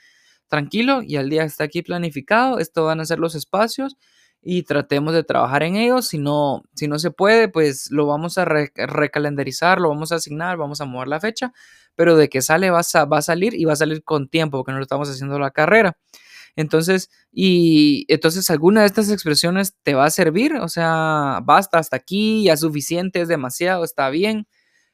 tranquilo, 0.49 1.01
y 1.01 1.15
al 1.15 1.29
día 1.29 1.43
está 1.43 1.63
aquí 1.63 1.81
planificado, 1.81 2.59
esto 2.59 2.85
van 2.85 2.99
a 2.99 3.05
ser 3.05 3.19
los 3.19 3.35
espacios 3.35 3.95
y 4.41 4.63
tratemos 4.63 5.13
de 5.13 5.23
trabajar 5.23 5.63
en 5.63 5.75
ellos. 5.75 6.07
Si 6.07 6.17
no, 6.17 6.63
si 6.75 6.87
no 6.87 6.99
se 6.99 7.11
puede, 7.11 7.49
pues 7.49 7.91
lo 7.91 8.05
vamos 8.07 8.37
a 8.37 8.45
recalendarizar, 8.45 9.79
lo 9.81 9.89
vamos 9.89 10.11
a 10.11 10.15
asignar, 10.15 10.57
vamos 10.57 10.81
a 10.81 10.85
mover 10.85 11.07
la 11.07 11.19
fecha, 11.19 11.51
pero 11.95 12.15
de 12.15 12.29
que 12.29 12.41
sale 12.41 12.69
va 12.69 12.81
a, 12.93 13.05
va 13.05 13.17
a 13.19 13.21
salir 13.21 13.53
y 13.53 13.65
va 13.65 13.73
a 13.73 13.75
salir 13.77 14.03
con 14.03 14.29
tiempo 14.29 14.57
porque 14.59 14.71
no 14.71 14.77
lo 14.77 14.83
estamos 14.83 15.09
haciendo 15.09 15.39
la 15.39 15.51
carrera. 15.51 15.97
Entonces, 16.55 17.09
y 17.31 18.05
entonces 18.09 18.49
alguna 18.49 18.81
de 18.81 18.87
estas 18.87 19.09
expresiones 19.11 19.75
te 19.83 19.93
va 19.93 20.05
a 20.05 20.09
servir, 20.11 20.55
o 20.55 20.67
sea, 20.67 21.39
basta 21.43 21.77
hasta 21.79 21.97
aquí, 21.97 22.43
ya 22.43 22.57
suficiente, 22.57 23.21
es 23.21 23.27
demasiado, 23.27 23.83
está 23.83 24.09
bien. 24.09 24.47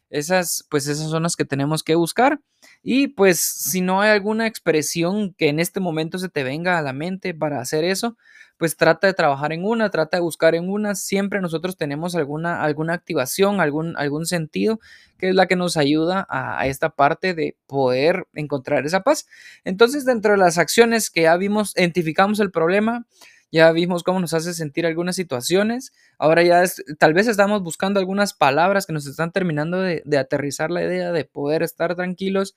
Esas, 0.09 0.65
pues 0.69 0.87
esas 0.87 1.09
son 1.09 1.23
las 1.23 1.35
que 1.35 1.45
tenemos 1.45 1.83
que 1.83 1.95
buscar. 1.95 2.39
Y 2.83 3.07
pues 3.09 3.39
si 3.39 3.81
no 3.81 4.01
hay 4.01 4.11
alguna 4.11 4.47
expresión 4.47 5.33
que 5.33 5.49
en 5.49 5.59
este 5.59 5.79
momento 5.79 6.19
se 6.19 6.29
te 6.29 6.43
venga 6.43 6.77
a 6.77 6.81
la 6.81 6.93
mente 6.93 7.33
para 7.33 7.59
hacer 7.61 7.83
eso, 7.83 8.17
pues 8.57 8.77
trata 8.77 9.07
de 9.07 9.13
trabajar 9.13 9.51
en 9.51 9.65
una, 9.65 9.89
trata 9.89 10.17
de 10.17 10.21
buscar 10.21 10.55
en 10.55 10.69
una. 10.69 10.95
Siempre 10.95 11.41
nosotros 11.41 11.77
tenemos 11.77 12.15
alguna, 12.15 12.63
alguna 12.63 12.93
activación, 12.93 13.59
algún, 13.59 13.97
algún 13.97 14.25
sentido 14.25 14.79
que 15.17 15.29
es 15.29 15.35
la 15.35 15.47
que 15.47 15.55
nos 15.55 15.77
ayuda 15.77 16.25
a, 16.29 16.67
esta 16.67 16.89
parte 16.89 17.33
de 17.33 17.57
poder 17.67 18.27
encontrar 18.33 18.85
esa 18.85 19.01
paz. 19.01 19.27
Entonces, 19.63 20.05
dentro 20.05 20.33
de 20.33 20.37
las 20.37 20.57
acciones 20.57 21.09
que 21.09 21.23
ya 21.23 21.37
vimos, 21.37 21.73
identificamos 21.77 22.39
el 22.39 22.51
problema, 22.51 23.05
ya 23.51 23.71
vimos 23.71 24.03
cómo 24.03 24.19
nos 24.19 24.33
hace 24.33 24.53
sentir 24.53 24.85
algunas 24.85 25.15
situaciones. 25.15 25.93
Ahora 26.17 26.43
ya 26.43 26.63
es, 26.63 26.83
tal 26.97 27.13
vez 27.13 27.27
estamos 27.27 27.61
buscando 27.63 27.99
algunas 27.99 28.33
palabras 28.33 28.85
que 28.85 28.93
nos 28.93 29.05
están 29.05 29.31
terminando 29.31 29.81
de, 29.81 30.01
de 30.05 30.17
aterrizar 30.17 30.71
la 30.71 30.83
idea 30.83 31.11
de 31.11 31.25
poder 31.25 31.63
estar 31.63 31.95
tranquilos 31.95 32.55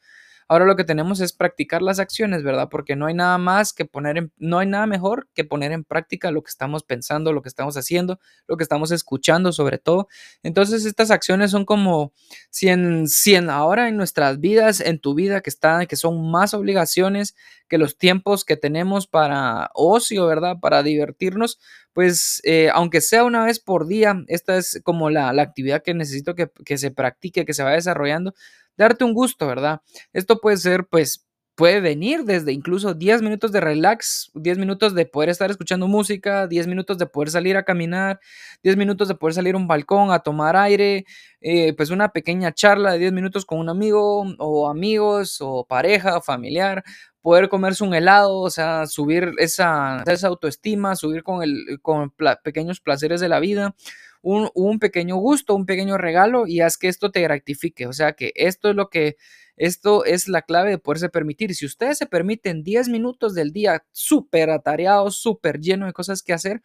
Ahora 0.48 0.64
lo 0.64 0.76
que 0.76 0.84
tenemos 0.84 1.20
es 1.20 1.34
practicar 1.34 1.82
las 1.82 1.98
acciones, 1.98 2.42
¿verdad? 2.42 2.68
Porque 2.70 2.96
no 2.96 3.06
hay 3.06 3.14
nada 3.14 3.36
más 3.36 3.74
que 3.74 3.84
poner 3.84 4.16
en, 4.16 4.32
no 4.38 4.58
hay 4.58 4.66
nada 4.66 4.86
mejor 4.86 5.28
que 5.34 5.44
poner 5.44 5.72
en 5.72 5.84
práctica 5.84 6.30
lo 6.30 6.42
que 6.42 6.48
estamos 6.48 6.82
pensando, 6.84 7.34
lo 7.34 7.42
que 7.42 7.50
estamos 7.50 7.76
haciendo, 7.76 8.18
lo 8.46 8.56
que 8.56 8.62
estamos 8.62 8.90
escuchando 8.90 9.52
sobre 9.52 9.78
todo. 9.78 10.08
Entonces 10.42 10.86
estas 10.86 11.10
acciones 11.10 11.50
son 11.50 11.66
como 11.66 12.12
si 12.50 12.68
en, 12.68 13.06
ahora 13.50 13.88
en 13.88 13.96
nuestras 13.98 14.40
vidas, 14.40 14.80
en 14.80 14.98
tu 15.00 15.14
vida 15.14 15.42
que 15.42 15.50
están, 15.50 15.86
que 15.86 15.96
son 15.96 16.30
más 16.30 16.54
obligaciones 16.54 17.34
que 17.68 17.76
los 17.78 17.98
tiempos 17.98 18.44
que 18.44 18.56
tenemos 18.56 19.06
para 19.06 19.70
ocio, 19.74 20.26
¿verdad? 20.26 20.56
Para 20.60 20.82
divertirnos, 20.82 21.58
pues 21.92 22.40
eh, 22.44 22.70
aunque 22.72 23.00
sea 23.00 23.24
una 23.24 23.44
vez 23.44 23.60
por 23.60 23.86
día, 23.86 24.24
esta 24.28 24.56
es 24.56 24.80
como 24.84 25.10
la, 25.10 25.28
actividad 25.30 25.82
que 25.82 25.94
necesito 25.94 26.34
que, 26.34 26.50
que 26.64 26.78
se 26.78 26.90
practique, 26.90 27.44
que 27.44 27.54
se 27.54 27.62
vaya 27.62 27.76
desarrollando, 27.76 28.34
darte 28.76 29.04
un 29.04 29.14
gusto, 29.14 29.46
¿verdad? 29.46 29.80
Esto 30.12 30.40
puede 30.40 30.56
ser 30.58 30.86
pues 30.86 31.28
puede 31.58 31.80
venir 31.80 32.22
desde 32.22 32.52
incluso 32.52 32.94
10 32.94 33.20
minutos 33.20 33.50
de 33.50 33.60
relax, 33.60 34.30
10 34.34 34.58
minutos 34.58 34.94
de 34.94 35.06
poder 35.06 35.28
estar 35.28 35.50
escuchando 35.50 35.88
música, 35.88 36.46
10 36.46 36.68
minutos 36.68 36.98
de 36.98 37.06
poder 37.06 37.30
salir 37.30 37.56
a 37.56 37.64
caminar, 37.64 38.20
10 38.62 38.76
minutos 38.76 39.08
de 39.08 39.16
poder 39.16 39.34
salir 39.34 39.56
a 39.56 39.58
un 39.58 39.66
balcón 39.66 40.12
a 40.12 40.20
tomar 40.20 40.56
aire, 40.56 41.04
eh, 41.40 41.74
pues 41.76 41.90
una 41.90 42.10
pequeña 42.10 42.52
charla 42.54 42.92
de 42.92 43.00
10 43.00 43.12
minutos 43.12 43.44
con 43.44 43.58
un 43.58 43.68
amigo 43.70 44.22
o 44.38 44.70
amigos 44.70 45.38
o 45.40 45.66
pareja 45.66 46.20
familiar, 46.20 46.84
poder 47.28 47.50
comerse 47.50 47.84
un 47.84 47.92
helado, 47.92 48.38
o 48.38 48.48
sea, 48.48 48.86
subir 48.86 49.32
esa, 49.36 50.02
esa 50.06 50.28
autoestima, 50.28 50.96
subir 50.96 51.22
con, 51.22 51.42
el, 51.42 51.78
con 51.82 52.10
pequeños 52.42 52.80
placeres 52.80 53.20
de 53.20 53.28
la 53.28 53.38
vida. 53.38 53.76
Un, 54.22 54.48
un 54.54 54.78
pequeño 54.78 55.16
gusto, 55.16 55.54
un 55.54 55.66
pequeño 55.66 55.98
regalo 55.98 56.46
y 56.46 56.62
haz 56.62 56.78
que 56.78 56.88
esto 56.88 57.10
te 57.10 57.20
gratifique. 57.20 57.86
O 57.86 57.92
sea 57.92 58.14
que 58.14 58.32
esto 58.34 58.70
es 58.70 58.76
lo 58.76 58.88
que 58.88 59.18
esto 59.58 60.06
es 60.06 60.26
la 60.26 60.40
clave 60.40 60.70
de 60.70 60.78
poderse 60.78 61.10
permitir. 61.10 61.54
Si 61.54 61.66
ustedes 61.66 61.98
se 61.98 62.06
permiten 62.06 62.62
10 62.62 62.88
minutos 62.88 63.34
del 63.34 63.52
día 63.52 63.84
súper 63.92 64.48
atareados, 64.48 65.16
súper 65.18 65.60
lleno 65.60 65.84
de 65.84 65.92
cosas 65.92 66.22
que 66.22 66.32
hacer, 66.32 66.62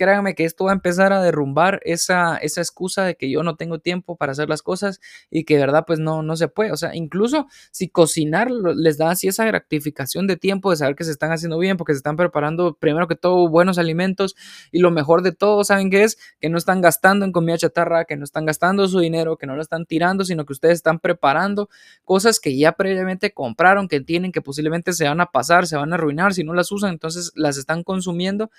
créanme 0.00 0.34
que 0.34 0.46
esto 0.46 0.64
va 0.64 0.70
a 0.70 0.72
empezar 0.72 1.12
a 1.12 1.20
derrumbar 1.20 1.82
esa, 1.84 2.38
esa 2.38 2.62
excusa 2.62 3.04
de 3.04 3.16
que 3.16 3.30
yo 3.30 3.42
no 3.42 3.56
tengo 3.56 3.80
tiempo 3.80 4.16
para 4.16 4.32
hacer 4.32 4.48
las 4.48 4.62
cosas 4.62 4.98
y 5.30 5.44
que 5.44 5.58
verdad 5.58 5.84
pues 5.86 5.98
no, 5.98 6.22
no 6.22 6.36
se 6.36 6.48
puede. 6.48 6.72
O 6.72 6.76
sea, 6.78 6.96
incluso 6.96 7.48
si 7.70 7.90
cocinar 7.90 8.50
les 8.50 8.96
da 8.96 9.10
así 9.10 9.28
esa 9.28 9.44
gratificación 9.44 10.26
de 10.26 10.38
tiempo 10.38 10.70
de 10.70 10.78
saber 10.78 10.96
que 10.96 11.04
se 11.04 11.10
están 11.10 11.32
haciendo 11.32 11.58
bien 11.58 11.76
porque 11.76 11.92
se 11.92 11.98
están 11.98 12.16
preparando 12.16 12.78
primero 12.80 13.08
que 13.08 13.14
todo 13.14 13.46
buenos 13.50 13.76
alimentos 13.76 14.36
y 14.72 14.78
lo 14.78 14.90
mejor 14.90 15.20
de 15.20 15.32
todo, 15.32 15.64
¿saben 15.64 15.90
qué 15.90 16.04
es? 16.04 16.16
Que 16.40 16.48
no 16.48 16.56
están 16.56 16.80
gastando 16.80 17.26
en 17.26 17.32
comida 17.32 17.58
chatarra, 17.58 18.06
que 18.06 18.16
no 18.16 18.24
están 18.24 18.46
gastando 18.46 18.88
su 18.88 19.00
dinero, 19.00 19.36
que 19.36 19.46
no 19.46 19.54
lo 19.54 19.60
están 19.60 19.84
tirando, 19.84 20.24
sino 20.24 20.46
que 20.46 20.54
ustedes 20.54 20.76
están 20.76 20.98
preparando 20.98 21.68
cosas 22.06 22.40
que 22.40 22.56
ya 22.56 22.72
previamente 22.72 23.34
compraron, 23.34 23.86
que 23.86 24.00
tienen, 24.00 24.32
que 24.32 24.40
posiblemente 24.40 24.94
se 24.94 25.06
van 25.06 25.20
a 25.20 25.26
pasar, 25.26 25.66
se 25.66 25.76
van 25.76 25.92
a 25.92 25.96
arruinar 25.96 26.32
si 26.32 26.42
no 26.42 26.54
las 26.54 26.72
usan, 26.72 26.92
entonces 26.92 27.32
las 27.34 27.58
están 27.58 27.82
consumiendo 27.82 28.50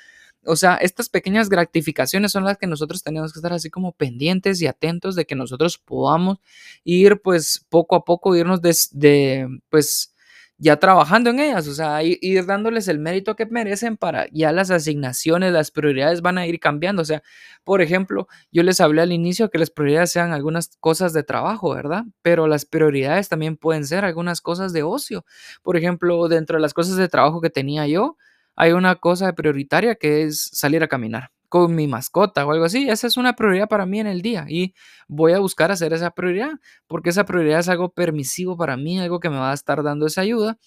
o 0.46 0.56
sea, 0.56 0.76
estas 0.76 1.10
pequeñas 1.10 1.50
gratificaciones 1.50 2.32
son 2.32 2.44
las 2.44 2.58
que 2.58 2.68
nosotros 2.68 3.04
tenemos 3.04 3.34
que 3.34 3.40
estar 3.40 3.54
así 3.54 3.70
como 3.70 3.92
pendientes 3.92 4.62
y 4.62 4.68
atentos 4.68 5.16
de 5.16 5.26
que 5.26 5.36
nosotros 5.36 5.78
podamos 5.78 6.38
ir 6.84 7.22
pues 7.22 7.66
poco 7.70 7.96
a 7.96 8.04
poco, 8.06 8.36
irnos 8.36 8.62
de, 8.62 9.48
pues 9.70 10.14
ya 10.58 10.78
trabajando 10.78 11.32
en 11.32 11.40
ellas, 11.40 11.68
o 11.68 11.74
sea, 11.74 12.04
ir, 12.04 12.46
dándoles 12.46 12.88
el 12.88 13.00
mérito 13.00 13.36
que 13.36 13.48
merecen 13.48 13.98
para 13.98 14.28
ya 14.32 14.52
las 14.52 14.70
asignaciones, 14.70 15.52
las 15.52 15.72
prioridades 15.72 16.22
van 16.22 16.38
a 16.38 16.46
ir 16.46 16.60
cambiando. 16.60 17.02
O 17.02 17.06
sea, 17.06 17.24
por 17.64 17.82
ejemplo, 17.82 18.28
yo 18.52 18.62
les 18.62 18.80
hablé 18.80 19.02
al 19.02 19.12
inicio 19.12 19.50
que 19.50 19.58
las 19.58 19.72
prioridades 19.72 20.12
sean 20.12 20.34
algunas 20.34 20.70
cosas 20.80 21.14
de 21.14 21.24
trabajo, 21.24 21.74
¿verdad? 21.74 22.04
Pero 22.22 22.46
las 22.46 22.66
prioridades 22.66 23.28
también 23.28 23.58
pueden 23.58 23.86
ser 23.86 24.06
algunas 24.06 24.40
cosas 24.42 24.72
de 24.72 24.84
ocio. 24.84 25.26
Por 25.64 25.78
ejemplo, 25.78 26.28
dentro 26.28 26.58
de 26.58 26.62
las 26.62 26.76
cosas 26.76 26.96
de 26.96 27.08
trabajo 27.08 27.42
que 27.42 27.50
tenía 27.50 27.88
yo, 27.88 28.18
hay 28.56 28.72
una 28.74 28.96
cosa 28.96 29.34
prioritaria 29.34 29.96
que 29.96 30.24
es 30.24 30.50
salir 30.54 30.84
a 30.84 30.88
caminar 30.88 31.32
con 31.50 31.76
mi 31.76 31.86
mascota 31.88 32.46
o 32.46 32.52
algo 32.52 32.66
así. 32.66 32.90
Esa 32.90 33.08
es 33.08 33.18
una 33.18 33.36
prioridad 33.36 33.68
para 33.68 33.86
mí 33.86 34.00
en 34.00 34.08
el 34.08 34.22
día 34.22 34.46
y 34.48 34.74
voy 35.08 35.34
a 35.34 35.40
buscar 35.40 35.72
hacer 35.72 35.92
esa 35.94 36.12
prioridad 36.12 36.52
porque 36.88 37.10
esa 37.10 37.26
prioridad 37.26 37.60
es 37.60 37.70
algo 37.70 37.92
permisivo 37.94 38.56
para 38.56 38.78
mí, 38.78 39.00
algo 39.00 39.20
que 39.20 39.30
me 39.30 39.38
va 39.38 39.52
a 39.52 39.54
estar 39.54 39.84
dando 39.84 40.06
esa 40.08 40.22
ayuda 40.22 40.58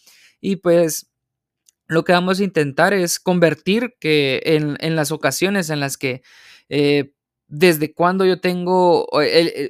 y 0.40 0.56
pues 0.56 1.10
lo 1.86 2.04
que 2.04 2.12
vamos 2.12 2.40
a 2.40 2.44
intentar 2.44 2.92
es 2.92 3.18
convertir 3.18 3.94
que 3.98 4.42
en, 4.44 4.96
las 4.96 5.10
ocasiones 5.10 5.70
en 5.70 5.80
las 5.80 5.96
que 5.96 6.22
eh, 6.68 7.12
desde 7.56 7.94
cuando 7.94 8.24
yo 8.26 8.40
tengo 8.40 9.06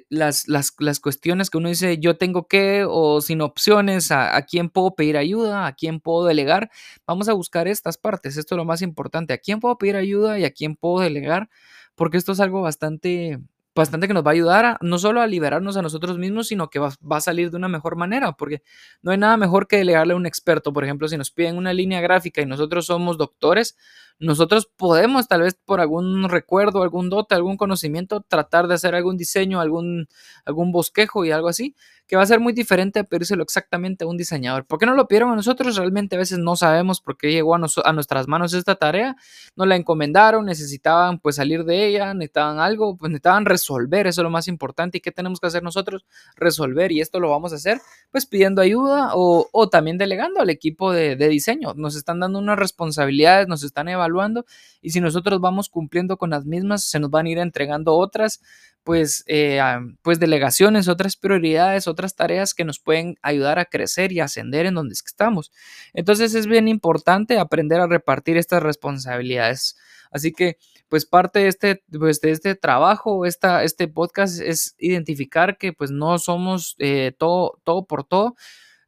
las, 0.09 0.49
las, 0.49 1.01
cuestiones 1.01 1.51
que 1.51 1.59
uno 1.59 1.69
dice 1.69 1.99
yo 1.99 2.17
tengo 2.17 2.49
que 2.49 2.87
o 2.89 3.21
sin 3.21 3.43
opciones, 3.43 4.11
a, 4.11 4.37
a, 4.37 4.43
quién 4.43 4.71
puedo 4.71 4.95
pedir 4.95 5.19
ayuda, 5.19 5.67
a 5.67 5.75
quién 5.75 6.01
puedo 6.01 6.25
delegar. 6.25 6.71
Vamos 7.07 7.29
a 7.29 7.35
buscar 7.35 7.69
estas 7.69 7.99
partes, 7.99 8.39
esto 8.39 8.55
es 8.55 8.57
lo 8.57 8.65
más 8.65 8.81
importante, 8.81 9.35
a 9.35 9.39
quién 9.39 9.61
puedo 9.61 9.77
pedir 9.77 9.97
ayuda 9.97 10.39
y 10.39 10.45
a 10.45 10.51
quién 10.51 10.77
puedo 10.77 11.01
delegar, 11.01 11.51
porque 11.95 12.17
esto 12.17 12.33
es 12.33 12.41
algo 12.41 12.63
bastante 12.63 13.39
bastante 13.75 14.07
que 14.07 14.15
nos 14.15 14.25
va 14.25 14.31
a 14.31 14.35
ayudar 14.35 14.79
no 14.81 14.99
solo 14.99 15.21
a 15.21 15.27
liberarnos 15.27 15.77
a 15.77 15.83
nosotros 15.83 16.19
mismos, 16.19 16.49
sino 16.49 16.71
que 16.71 16.79
va, 16.79 16.93
a 17.11 17.21
salir 17.21 17.51
de 17.51 17.57
una 17.57 17.69
mejor 17.69 17.97
manera, 17.97 18.33
porque 18.33 18.63
no 19.03 19.11
hay 19.11 19.19
nada 19.19 19.37
mejor 19.37 19.67
que 19.67 19.77
delegarle 19.77 20.13
a 20.13 20.17
un 20.17 20.27
experto. 20.27 20.73
Por 20.73 20.85
ejemplo, 20.85 21.09
si 21.09 21.17
nos 21.17 21.31
piden 21.31 21.57
una 21.57 21.73
línea 21.73 22.01
gráfica 22.01 22.41
y 22.41 22.47
nosotros 22.47 22.87
somos 22.87 23.19
doctores, 23.19 23.77
nosotros 24.19 24.69
podemos 24.77 25.29
tal 25.29 25.43
vez 25.43 25.55
por 25.55 25.81
algún 25.81 26.29
recuerdo, 26.29 26.83
algún 26.83 27.11
dote, 27.11 27.35
algún 27.35 27.57
conocimiento, 27.57 28.21
tratar 28.21 28.69
de 28.69 28.75
hacer 28.75 28.95
algún 28.95 29.17
diseño, 29.17 29.61
algún, 29.61 30.07
algún 30.45 30.73
bosquejo 30.73 31.25
y 31.25 31.33
algo 31.33 31.49
así, 31.49 31.75
que 32.07 32.17
va 32.17 32.23
a 32.23 32.27
ser 32.27 32.39
muy 32.39 32.53
diferente 32.53 33.01
a 33.01 33.05
pedírselo 33.05 33.43
exactamente 33.43 34.05
a 34.05 34.07
un 34.07 34.17
diseñador. 34.17 34.67
¿Por 34.67 34.79
qué 34.79 34.87
no 34.87 34.95
lo 34.95 35.09
pidieron 35.09 35.33
a 35.33 35.37
nosotros? 35.37 35.77
Realmente 35.77 36.17
a 36.17 36.19
veces 36.19 36.39
no 36.39 36.55
sabemos 36.55 37.01
por 37.01 37.17
qué 37.17 37.33
llegó 37.33 37.57
a, 37.57 37.61
a 37.85 37.93
nuestras 37.93 38.29
manos 38.29 38.53
esta 38.55 38.77
tarea, 38.77 39.17
no 39.57 39.67
la 39.67 39.77
encomendaron, 39.77 40.45
necesitaban 40.47 41.19
pues 41.19 41.37
salir 41.37 41.65
de 41.65 41.87
ella, 41.87 42.15
necesitaban 42.15 42.61
algo, 42.61 42.97
pues 42.97 43.11
necesitaban 43.11 43.47
resolver, 43.47 44.07
eso 44.07 44.21
es 44.21 44.25
lo 44.25 44.31
más 44.31 44.49
importante. 44.49 44.99
¿Y 44.99 45.01
qué 45.01 45.13
tenemos 45.13 45.41
que 45.41 45.49
hacer 45.49 45.63
nosotros? 45.63 46.05
Resolver 46.37 46.93
y 46.93 47.01
esto 47.01 47.21
lo 47.21 47.31
vamos 47.31 47.53
a 47.53 47.57
hacer 47.57 47.81
pues 48.11 48.27
pidiendo 48.27 48.63
ayuda 48.63 49.11
o, 49.15 49.49
o 49.51 49.69
también 49.69 49.99
delegando 49.99 50.41
al 50.41 50.51
equipo 50.51 50.93
de, 50.93 51.17
de 51.17 51.29
diseño. 51.29 51.75
Nos 51.75 51.97
están 51.97 52.21
dando 52.21 52.39
unas 52.39 52.59
responsabilidades, 52.59 53.49
nos 53.49 53.65
están 53.65 53.89
evaluando 53.89 54.04
evaluando 54.05 54.45
y 54.81 54.91
si 54.91 55.01
nosotros 55.01 55.41
vamos 55.41 55.69
cumpliendo 55.69 56.17
con 56.17 56.31
las 56.31 56.45
mismas, 56.45 56.85
se 56.85 56.99
nos 57.01 57.11
van 57.11 57.27
a 57.27 57.31
ir 57.31 57.39
entregando 57.39 57.95
otras, 57.95 58.41
pues, 58.85 59.25
eh, 59.27 59.61
pues 60.03 60.21
delegaciones, 60.21 60.89
otras 60.89 61.17
prioridades, 61.17 61.89
otras 61.89 62.15
tareas 62.15 62.55
que 62.55 62.65
nos 62.65 62.79
pueden 62.79 63.17
ayudar 63.23 63.59
a 63.59 63.65
crecer 63.65 64.13
y 64.13 64.21
ascender 64.21 64.67
en 64.67 64.75
donde 64.75 64.93
estamos. 64.93 65.53
Entonces 65.95 66.35
es 66.35 66.47
bien 66.47 66.69
importante 66.69 67.39
aprender 67.39 67.81
a 67.81 67.87
repartir 67.87 68.37
estas 68.37 68.63
responsabilidades. 68.63 69.77
Así 70.11 70.33
que, 70.33 70.59
pues 70.89 71.07
parte 71.07 71.41
de 71.41 71.49
este, 71.49 71.83
pues, 71.99 72.21
de 72.21 72.31
este 72.31 72.55
trabajo, 72.55 73.27
esta, 73.27 73.65
este 73.65 73.89
podcast 73.89 74.41
es 74.41 74.77
identificar 74.79 75.59
que 75.59 75.73
pues 75.73 75.91
no 75.91 76.19
somos 76.19 76.77
eh, 76.79 77.13
todo, 77.19 77.61
todo 77.65 77.85
por 77.87 78.05
todo, 78.05 78.37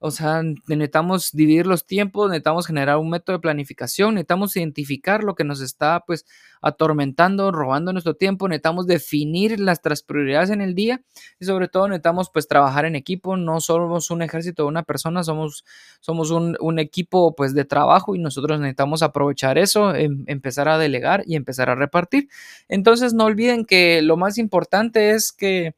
o 0.01 0.11
sea, 0.11 0.43
necesitamos 0.43 1.31
dividir 1.33 1.67
los 1.67 1.87
tiempos, 1.87 2.29
necesitamos 2.31 2.67
generar 2.67 2.99
un 2.99 3.11
método 3.11 3.37
de 3.37 3.43
planificación, 3.43 4.15
necesitamos 4.15 4.57
identificar 4.57 5.25
lo 5.25 5.35
que 5.35 5.45
nos 5.45 5.61
está 5.61 6.01
pues 6.07 6.27
atormentando, 6.63 7.53
robando 7.53 7.93
nuestro 7.93 8.15
tiempo, 8.15 8.49
necesitamos 8.49 8.87
definir 8.87 9.59
nuestras 9.61 10.03
prioridades 10.03 10.51
en 10.51 10.61
el 10.61 10.75
día 10.75 11.03
y 11.39 11.45
sobre 11.45 11.69
todo 11.69 11.89
necesitamos 11.89 12.31
pues 12.33 12.49
trabajar 12.49 12.85
en 12.85 12.97
equipo, 12.97 13.37
no 13.37 13.61
somos 13.61 14.11
un 14.11 14.23
ejército 14.23 14.65
de 14.65 14.69
una 14.69 14.83
persona, 14.83 15.23
somos, 15.23 15.65
somos 16.01 16.31
un, 16.31 16.57
equipo 16.79 17.35
pues 17.35 17.55
de 17.55 17.65
trabajo 17.65 18.15
y 18.15 18.19
nosotros 18.19 18.61
necesitamos 18.61 19.03
aprovechar 19.03 19.57
eso, 19.57 19.95
em, 19.95 20.25
empezar 20.27 20.69
a 20.69 20.77
delegar 20.77 21.23
y 21.27 21.37
empezar 21.37 21.71
a 21.71 21.75
repartir. 21.75 22.29
Entonces 22.69 23.15
no 23.15 23.25
olviden 23.25 23.65
que 23.65 24.03
lo 24.03 24.17
más 24.19 24.37
importante 24.37 25.11
es 25.11 25.33
que 25.33 25.75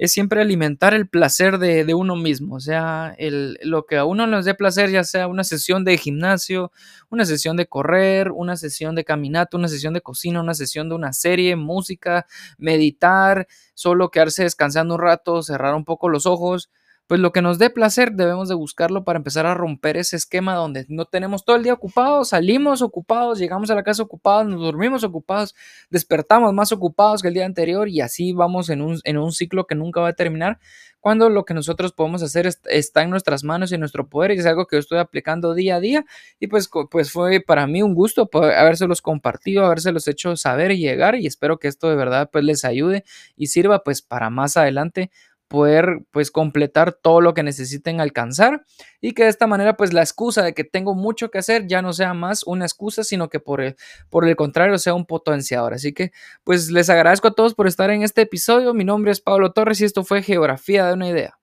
es 0.00 0.12
siempre 0.12 0.40
alimentar 0.40 0.94
el 0.94 1.06
placer 1.06 1.58
de, 1.58 1.92
uno 1.92 2.16
mismo, 2.16 2.54
o 2.54 2.60
sea, 2.60 3.14
el, 3.18 3.58
lo 3.62 3.84
que 3.84 3.98
a 3.98 4.06
uno 4.06 4.26
nos 4.26 4.46
dé 4.46 4.54
placer, 4.54 4.88
ya 4.88 5.04
sea 5.04 5.28
una 5.28 5.44
sesión 5.44 5.84
de 5.84 5.98
gimnasio, 5.98 6.72
una 7.10 7.26
sesión 7.26 7.58
de 7.58 7.66
correr, 7.66 8.30
una 8.30 8.56
sesión 8.56 8.94
de 8.94 9.04
caminata, 9.04 9.58
una 9.58 9.68
sesión 9.68 9.92
de 9.92 10.00
cocina, 10.00 10.40
una 10.40 10.54
sesión 10.54 10.88
de 10.88 10.94
una 10.94 11.12
serie, 11.12 11.54
música, 11.54 12.26
meditar, 12.56 13.46
solo 13.74 14.10
quedarse 14.10 14.44
descansando 14.44 14.94
un 14.94 15.02
rato, 15.02 15.42
cerrar 15.42 15.74
un 15.74 15.84
poco 15.84 16.08
los 16.08 16.24
ojos, 16.24 16.70
pues 17.10 17.18
lo 17.18 17.32
que 17.32 17.42
nos 17.42 17.58
dé 17.58 17.70
placer 17.70 18.12
debemos 18.12 18.48
de 18.48 18.54
buscarlo 18.54 19.02
para 19.02 19.16
empezar 19.16 19.44
a 19.44 19.52
romper 19.52 19.96
ese 19.96 20.14
esquema 20.14 20.54
donde 20.54 20.86
no 20.88 21.06
tenemos 21.06 21.44
todo 21.44 21.56
el 21.56 21.64
día 21.64 21.72
ocupados, 21.72 22.28
salimos 22.28 22.82
ocupados, 22.82 23.40
llegamos 23.40 23.68
a 23.72 23.74
la 23.74 23.82
casa 23.82 24.04
ocupados, 24.04 24.46
nos 24.46 24.60
dormimos 24.60 25.02
ocupados, 25.02 25.56
despertamos 25.90 26.54
más 26.54 26.70
ocupados 26.70 27.20
que 27.20 27.26
el 27.26 27.34
día 27.34 27.46
anterior 27.46 27.88
y 27.88 28.00
así 28.00 28.32
vamos 28.32 28.70
en 28.70 28.80
un, 28.80 29.00
en 29.02 29.18
un 29.18 29.32
ciclo 29.32 29.66
que 29.66 29.74
nunca 29.74 30.00
va 30.00 30.10
a 30.10 30.12
terminar 30.12 30.60
cuando 31.00 31.30
lo 31.30 31.44
que 31.44 31.54
nosotros 31.54 31.92
podemos 31.92 32.22
hacer 32.22 32.46
está 32.46 33.02
en 33.02 33.10
nuestras 33.10 33.42
manos 33.42 33.72
y 33.72 33.74
en 33.74 33.80
nuestro 33.80 34.08
poder 34.08 34.30
y 34.32 34.38
es 34.38 34.46
algo 34.46 34.66
que 34.66 34.76
yo 34.76 34.80
estoy 34.80 34.98
aplicando 34.98 35.54
día 35.54 35.76
a 35.76 35.80
día. 35.80 36.04
Y 36.38 36.46
pues, 36.46 36.68
pues 36.90 37.10
fue 37.10 37.40
para 37.40 37.66
mí 37.66 37.82
un 37.82 37.94
gusto 37.94 38.28
habérselos 38.32 39.02
compartido, 39.02 39.64
habérselos 39.64 40.06
hecho 40.08 40.36
saber 40.36 40.72
y 40.72 40.78
llegar 40.78 41.16
y 41.16 41.26
espero 41.26 41.58
que 41.58 41.68
esto 41.68 41.88
de 41.88 41.96
verdad 41.96 42.28
pues 42.30 42.44
les 42.44 42.64
ayude 42.64 43.04
y 43.36 43.46
sirva 43.46 43.82
pues 43.82 44.02
para 44.02 44.30
más 44.30 44.56
adelante 44.56 45.10
poder 45.50 46.06
pues 46.12 46.30
completar 46.30 46.92
todo 46.92 47.20
lo 47.20 47.34
que 47.34 47.42
necesiten 47.42 48.00
alcanzar 48.00 48.64
y 49.00 49.14
que 49.14 49.24
de 49.24 49.30
esta 49.30 49.48
manera 49.48 49.76
pues 49.76 49.92
la 49.92 50.00
excusa 50.00 50.44
de 50.44 50.54
que 50.54 50.62
tengo 50.62 50.94
mucho 50.94 51.32
que 51.32 51.38
hacer 51.38 51.66
ya 51.66 51.82
no 51.82 51.92
sea 51.92 52.14
más 52.14 52.44
una 52.46 52.64
excusa 52.64 53.02
sino 53.02 53.28
que 53.28 53.40
por 53.40 53.60
el, 53.60 53.74
por 54.10 54.28
el 54.28 54.36
contrario 54.36 54.78
sea 54.78 54.94
un 54.94 55.06
potenciador. 55.06 55.74
Así 55.74 55.92
que 55.92 56.12
pues 56.44 56.70
les 56.70 56.88
agradezco 56.88 57.28
a 57.28 57.34
todos 57.34 57.54
por 57.54 57.66
estar 57.66 57.90
en 57.90 58.02
este 58.02 58.22
episodio. 58.22 58.74
Mi 58.74 58.84
nombre 58.84 59.10
es 59.10 59.20
Pablo 59.20 59.52
Torres 59.52 59.80
y 59.80 59.86
esto 59.86 60.04
fue 60.04 60.22
Geografía 60.22 60.86
de 60.86 60.92
una 60.94 61.08
idea 61.08 61.36